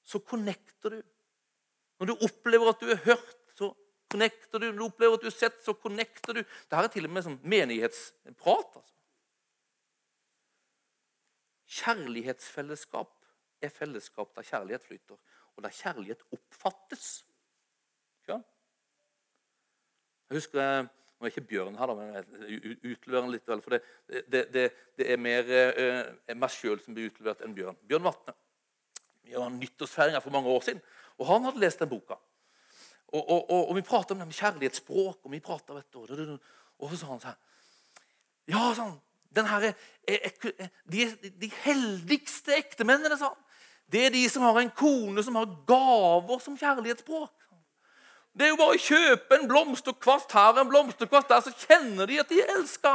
[0.03, 1.01] så connecter du.
[1.99, 3.73] Når du opplever at du er hørt, så
[4.09, 4.69] connecter du.
[4.71, 6.41] Når du opplever at du er sett, så connecter du.
[6.41, 8.79] Dette er til og med sånn menighetsprat.
[8.79, 8.95] altså.
[11.71, 13.11] Kjærlighetsfellesskap
[13.61, 15.19] er fellesskap der kjærlighet flyter,
[15.55, 17.23] og der kjærlighet oppfattes.
[18.27, 18.39] Ja?
[20.31, 23.49] Jeg husker det er ikke Bjørn her, da, men jeg utleverer han litt.
[23.51, 23.81] For det,
[24.31, 24.63] det, det,
[24.97, 27.75] det er mer eh, meg sjøl som blir utlevert enn Bjørn.
[27.85, 28.33] Bjørn Vatne.
[29.27, 30.79] Vi har nyttårsfeiringa for mange år siden,
[31.19, 32.17] og han hadde lest den boka.
[33.11, 36.33] Og, og, og, og vi prata om det med kjærlighetsspråk, og vi pratet, vet du,
[36.79, 37.39] og så sa han sånn
[38.55, 38.95] Ja, sånn,
[39.35, 41.05] den her er, er, er, de,
[41.43, 43.47] de heldigste ektemennene, sa han.
[43.91, 47.40] Det er de som har en kone som har gaver som kjærlighetsspråk.
[48.31, 52.19] Det er jo bare å kjøpe en blomsterkvast her en blomsterkvast der, så kjenner de
[52.21, 52.93] at de er elska.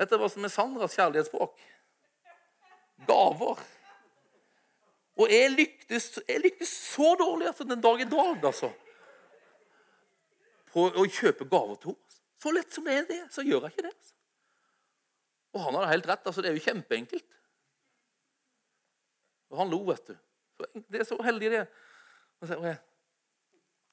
[0.00, 1.58] Du hva som er Sandras kjærlighetsspråk?
[3.08, 3.60] Gaver.
[5.20, 8.70] Og jeg lyktes, jeg lyktes så dårlig altså, den dag i dag altså,
[10.72, 12.06] på å kjøpe gaver til henne.
[12.40, 13.92] Så lett som det er det, så gjør jeg ikke det.
[13.92, 14.14] Altså.
[15.52, 16.26] Og han hadde helt rett.
[16.30, 17.40] altså Det er jo kjempeenkelt.
[19.50, 20.14] Og han lo, vet du.
[20.88, 21.66] Det er så heldig, det.
[22.40, 22.78] Og så, og jeg,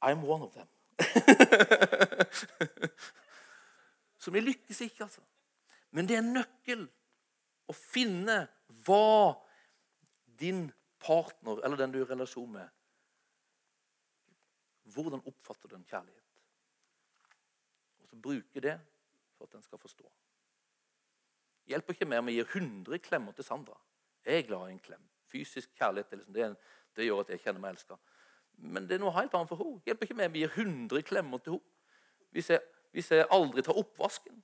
[0.02, 0.68] I'm one of them.
[4.18, 5.22] Så vi lykkes ikke, altså.
[5.92, 6.88] Men det er en nøkkel
[7.68, 8.48] å finne
[8.86, 9.36] hva
[10.40, 12.68] din partner, eller den du er i relasjon med
[14.88, 16.38] Hvordan oppfatter den kjærlighet?
[18.00, 18.78] Og så bruke det
[19.36, 20.08] for at den skal forstå.
[21.68, 23.76] Det hjelper ikke mer om vi gir 100 klemmer til Sandra.
[24.24, 25.02] Jeg er glad i en klem.
[25.28, 26.46] Fysisk kjærlighet liksom, det,
[26.96, 27.98] det, gjør at jeg kjenner meg elska.
[28.58, 29.82] Men det er noe helt annet for henne.
[29.86, 31.76] Hjelper ikke med vi gir 100 klemmer til henne
[32.36, 32.52] hvis
[32.98, 34.36] hvis jeg aldri tar oppvasken.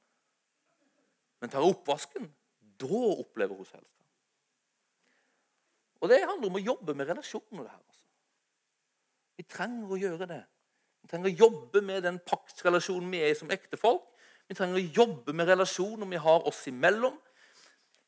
[1.42, 2.30] Men tar oppvasken,
[2.80, 3.88] da opplever hun selv.
[6.04, 7.68] Og det handler om å jobbe med relasjoner.
[7.68, 7.80] her.
[7.80, 8.04] Altså.
[9.38, 10.42] Vi trenger å gjøre det.
[11.02, 14.06] Vi trenger å jobbe med den paktsrelasjonen vi er i som ektefolk.
[14.48, 17.18] Vi trenger å jobbe med relasjoner vi har oss imellom.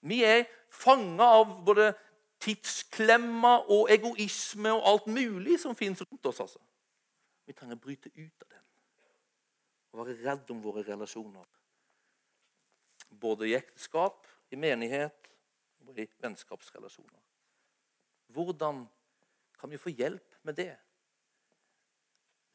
[0.05, 1.93] Vi er fanga av både
[2.45, 6.39] tidsklemma og egoisme og alt mulig som finnes rundt oss.
[6.39, 6.61] altså.
[7.45, 8.63] Vi trenger å bryte ut av den
[9.95, 11.45] og være redd om våre relasjoner.
[13.15, 15.29] Både i ekteskap, i menighet
[15.87, 17.21] og i vennskapsrelasjoner.
[18.35, 18.81] Hvordan
[19.59, 20.73] kan vi få hjelp med det?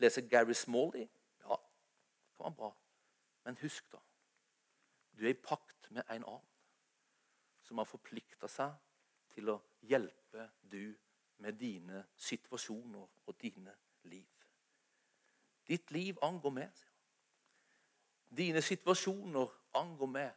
[0.05, 1.09] Lese Gary Smalley?
[1.41, 2.70] Ja, det være bra.
[3.45, 4.03] Men husk, da.
[5.16, 6.47] Du er i pakt med en annen
[7.64, 8.76] som har forplikta seg
[9.32, 10.94] til å hjelpe du
[11.40, 14.28] med dine situasjoner og dine liv.
[15.66, 16.84] Ditt liv angår meg.
[18.36, 20.32] Dine situasjoner angår meg,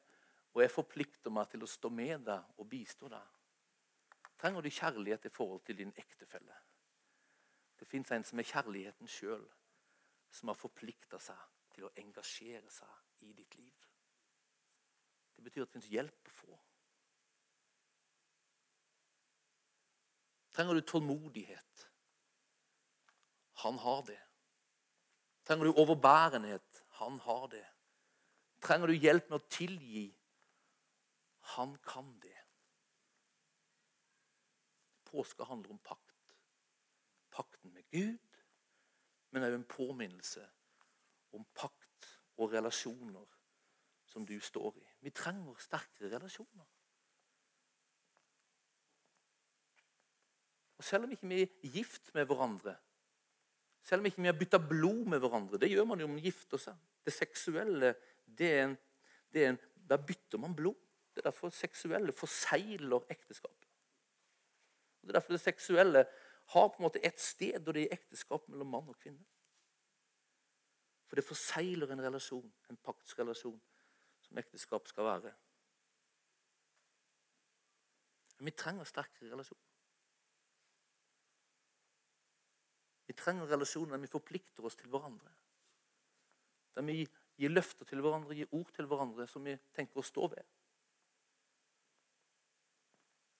[0.53, 3.31] og jeg forplikter meg til å stå med deg og bistå deg.
[4.37, 6.55] Trenger du kjærlighet i forhold til din ektefelle?
[7.79, 9.43] Det fins en som er kjærligheten sjøl,
[10.31, 11.39] som har forplikta seg
[11.73, 13.87] til å engasjere seg i ditt liv.
[15.35, 16.59] Det betyr at det fins hjelp å få.
[20.53, 21.89] Trenger du tålmodighet?
[23.63, 24.19] Han har det.
[25.43, 26.83] Trenger du overbærenhet?
[26.99, 27.65] Han har det.
[28.61, 30.07] Trenger du hjelp med å tilgi?
[31.57, 32.37] Han kan det.
[35.09, 36.35] Påske handler om pakt.
[37.33, 38.41] Pakten med Gud,
[39.33, 40.45] men òg en påminnelse
[41.33, 43.25] om pakt og relasjoner
[44.05, 44.85] som du står i.
[45.01, 46.69] Vi trenger sterkere relasjoner.
[50.83, 52.73] Og selv om ikke vi er gift med hverandre,
[53.87, 56.23] selv om ikke vi har bytta blod med hverandre Det gjør man jo om man
[56.23, 56.81] gifter seg.
[57.05, 57.93] Det seksuelle,
[58.25, 58.75] det er en,
[59.31, 60.75] det er en, Da bytter man blod.
[61.13, 63.69] Det er derfor seksuelle forsegler ekteskapet.
[65.01, 66.05] Det er derfor det seksuelle
[66.51, 69.23] har på en måte et sted da det er ekteskap mellom mann og kvinne.
[71.07, 73.59] For det forsegler en relasjon, en paktsrelasjon,
[74.27, 75.35] som ekteskap skal være.
[78.39, 79.72] Men vi trenger sterkere relasjoner.
[83.13, 85.29] Vi trenger relasjoner der vi forplikter oss til hverandre.
[86.73, 87.03] Der vi
[87.37, 90.47] gir løfter til hverandre, gir ord til hverandre som vi tenker å stå ved.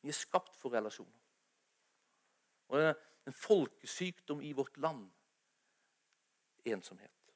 [0.04, 1.24] Vi er skapt for relasjoner.
[2.70, 5.08] Og det er en folkesykdom i vårt land
[6.70, 7.34] ensomhet.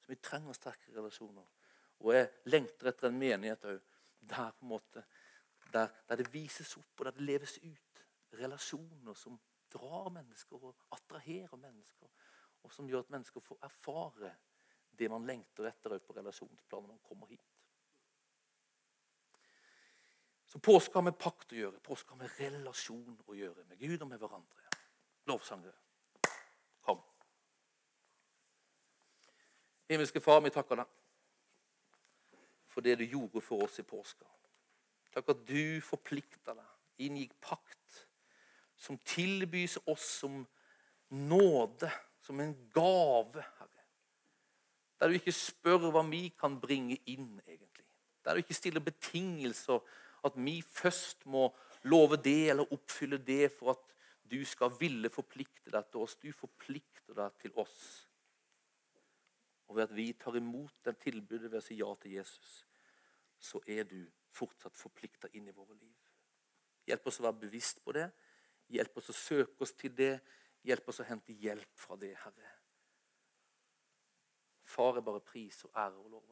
[0.00, 1.44] Så vi trenger sterke relasjoner.
[2.00, 3.82] Og jeg lengter etter en menighet òg
[4.32, 4.56] der,
[5.74, 8.02] der, der det vises opp og der det leves ut
[8.40, 9.36] relasjoner som
[9.76, 12.10] drar mennesker og attraherer mennesker.
[12.64, 14.32] Og som gjør at mennesker får erfare
[14.96, 17.52] det man lengter etter på relasjonsplanet når man kommer hit.
[20.46, 21.82] Så påske har med pakt å gjøre.
[21.84, 23.66] Påske har med relasjon å gjøre.
[23.68, 24.70] Med Gud og med hverandre.
[25.26, 25.74] Lovsangere,
[26.86, 27.00] kom.
[29.90, 30.94] Himmelske Far, vi takker deg
[32.76, 34.28] for det du gjorde for oss i påska.
[35.14, 36.72] Takk at du forplikta deg,
[37.06, 38.05] inngikk pakt
[38.76, 40.44] som tilbys oss som
[41.08, 43.84] nåde, som en gave, Herre.
[45.00, 47.86] Der du ikke spør hva vi kan bringe inn, egentlig.
[48.24, 49.82] Der du ikke stiller betingelser
[50.26, 51.48] at vi først må
[51.86, 53.92] love det eller oppfylle det for at
[54.26, 56.16] du skal ville forplikte deg til oss.
[56.18, 58.08] Du forplikter deg til oss.
[59.68, 62.64] Og ved at vi tar imot den tilbudet ved å si ja til Jesus,
[63.38, 64.00] så er du
[64.34, 65.94] fortsatt forplikta inn i våre liv.
[66.86, 68.06] Hjelp oss å være bevisst på det.
[68.72, 70.14] Hjelp oss å søke oss til det.
[70.66, 72.52] Hjelp oss å hente hjelp fra det, Herre.
[74.66, 76.22] Far er bare pris og ære og lov.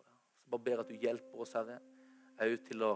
[0.42, 1.78] Så bare ber at du hjelper oss, Herre,
[2.42, 2.92] òg til å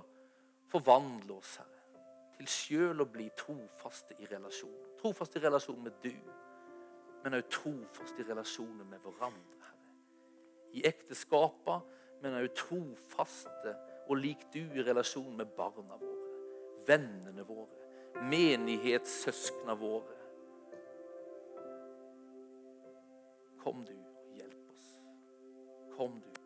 [0.68, 2.02] forvandle oss, Herre.
[2.38, 4.74] Til sjøl å bli trofaste i relasjon.
[4.98, 6.12] Trofaste i relasjon med du,
[7.22, 9.94] men òg trofaste i relasjoner med hverandre, Herre.
[10.74, 11.78] I ekteskapa,
[12.22, 13.74] men òg trofaste
[14.08, 16.28] og lik du i relasjon med barna våre,
[16.88, 17.77] vennene våre,
[18.22, 20.16] menighetssøsknene våre.
[23.62, 24.90] Kom du og hjelp oss.
[25.96, 26.37] Kom du